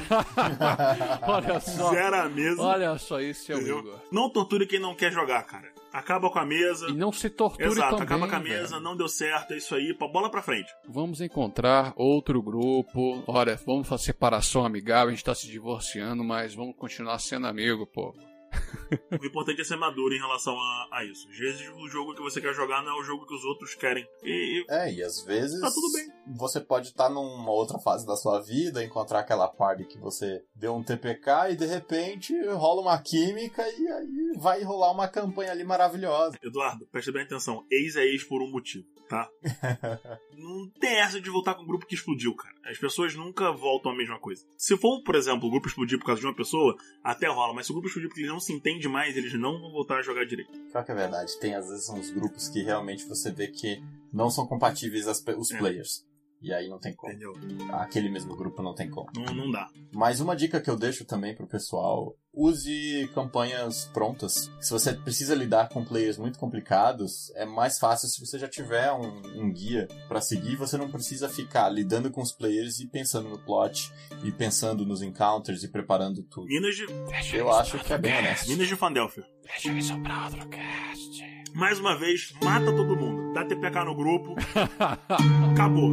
[1.23, 1.89] Olha só.
[1.91, 2.61] Zera a mesa.
[2.61, 3.59] Olha só, isso é o?
[3.79, 3.99] Igor.
[4.11, 5.73] Não torture quem não quer jogar, cara.
[5.91, 6.88] Acaba com a mesa.
[6.89, 8.81] E não se torture Exato, também, acaba com a mesa, velho.
[8.81, 10.69] não deu certo, é isso aí, bola pra frente.
[10.89, 13.23] Vamos encontrar outro grupo.
[13.25, 15.07] Olha, vamos fazer separação amigável.
[15.07, 18.13] A gente tá se divorciando, mas vamos continuar sendo amigo, pô.
[19.19, 21.27] O importante é ser maduro em relação a, a isso.
[21.29, 23.73] Às vezes o jogo que você quer jogar não é o jogo que os outros
[23.73, 24.05] querem.
[24.23, 26.07] E, e É, e às vezes Tá tudo bem.
[26.37, 30.75] você pode estar numa outra fase da sua vida, encontrar aquela party que você deu
[30.75, 35.63] um TPK e de repente rola uma química e aí vai rolar uma campanha ali
[35.63, 36.37] maravilhosa.
[36.43, 37.65] Eduardo, preste bem atenção.
[37.71, 39.29] Ex é ex por um motivo, tá?
[40.37, 42.55] não tem essa de voltar com um grupo que explodiu, cara.
[42.65, 44.45] As pessoas nunca voltam a mesma coisa.
[44.57, 47.53] Se for, por exemplo, o grupo explodir por causa de uma pessoa, até rola.
[47.53, 49.99] Mas se o grupo explodir porque eles não se entendem mais, eles não vão voltar
[49.99, 50.51] a jogar direito.
[50.71, 54.29] Pior que é verdade, tem às vezes uns grupos que realmente você vê que não
[54.29, 55.57] são compatíveis as os É.
[55.57, 56.05] players.
[56.46, 57.12] E aí não tem como.
[57.12, 57.34] Entendeu?
[57.72, 59.08] Aquele mesmo grupo não tem como.
[59.16, 59.67] Não, não dá.
[59.92, 64.51] Mas uma dica que eu deixo também pro pessoal, use campanhas prontas.
[64.62, 68.92] Se você precisa lidar com players muito complicados, é mais fácil se você já tiver
[68.92, 73.28] um, um guia pra seguir, você não precisa ficar lidando com os players e pensando
[73.28, 73.92] no plot,
[74.24, 76.46] e pensando nos encounters e preparando tudo.
[76.46, 76.86] Minas de,
[77.36, 78.47] Eu acho que é bem honesto.
[78.50, 79.24] Minas de Fandelphi.
[79.42, 81.24] Deixa outro cast.
[81.55, 83.25] Mais uma vez, mata todo mundo.
[83.36, 84.33] Dá TPK no grupo.
[85.51, 85.91] Acabou.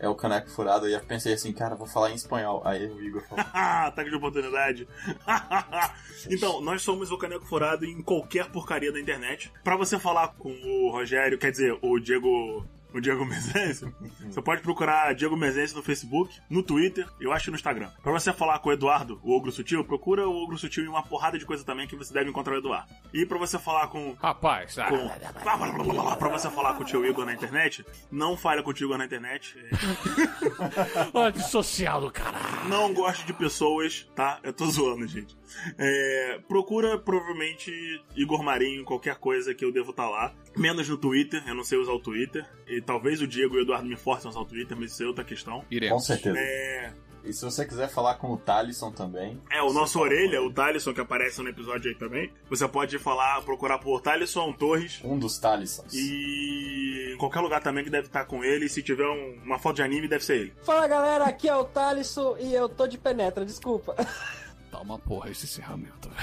[0.00, 2.60] É o caneco furado, e eu pensei assim, cara, vou falar em espanhol.
[2.64, 3.44] Aí o Igor falou.
[3.54, 4.88] Ataque de oportunidade.
[6.28, 9.52] então, nós somos o Caneco Furado em qualquer porcaria da internet.
[9.62, 12.66] Pra você falar com o Rogério, quer dizer, o Diego.
[12.94, 13.92] O Diego Mezense,
[14.30, 17.90] você pode procurar Diego Mezense no Facebook, no Twitter, eu acho no Instagram.
[18.00, 21.02] Pra você falar com o Eduardo, o Ogro Sutil, procura o Ogro Sutil em uma
[21.02, 22.94] porrada de coisa também que você deve encontrar o Eduardo.
[23.12, 25.08] E pra você falar com Rapaz, ah, com...
[26.16, 28.98] Pra você falar com o tio Igor na internet, não fale com o tio Igor
[28.98, 29.58] na internet.
[29.58, 32.68] É, Olha que social do caralho.
[32.68, 34.38] Não gosto de pessoas, tá?
[34.44, 35.36] Eu tô zoando, gente.
[35.78, 37.72] É, procura provavelmente
[38.16, 40.34] Igor Marinho qualquer coisa que eu devo estar lá.
[40.56, 42.44] Menos no Twitter, eu não sei usar o Twitter.
[42.66, 45.02] E talvez o Diego e o Eduardo me forcem a usar o Twitter, mas isso
[45.02, 45.60] é outra questão.
[45.60, 46.06] Com iremos.
[46.06, 46.38] certeza.
[46.38, 46.92] É,
[47.24, 49.40] E se você quiser falar com o Talisson também.
[49.50, 52.30] é o nosso com orelha, o Talisson, que aparece no episódio aí também.
[52.50, 55.00] Você pode falar, procurar por Talisson Torres.
[55.02, 55.92] Um dos Talissons.
[55.94, 58.68] E em qualquer lugar também que deve estar com ele.
[58.68, 60.52] Se tiver um- uma foto de anime, deve ser ele.
[60.64, 63.94] Fala galera, aqui é o Thalisson e eu tô de penetra, desculpa.
[64.74, 66.10] Tá uma porra esse encerramento.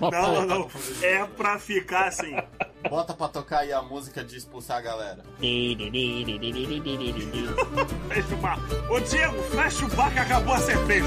[0.00, 0.70] Não, não, não.
[1.02, 2.36] É pra ficar assim.
[2.88, 5.24] Bota pra tocar aí a música de expulsar a galera.
[8.08, 8.58] Fecha o bar.
[8.90, 11.06] Ô Diego, fecha o bar que acabou a cerveja.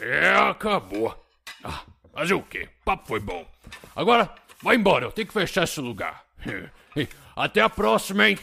[0.00, 1.14] É, acabou.
[1.62, 1.82] Ah,
[2.12, 2.68] fazer o quê?
[2.80, 3.46] O papo foi bom.
[3.94, 6.24] Agora, vai embora, eu tenho que fechar esse lugar.
[7.36, 8.38] Até a próxima, hein?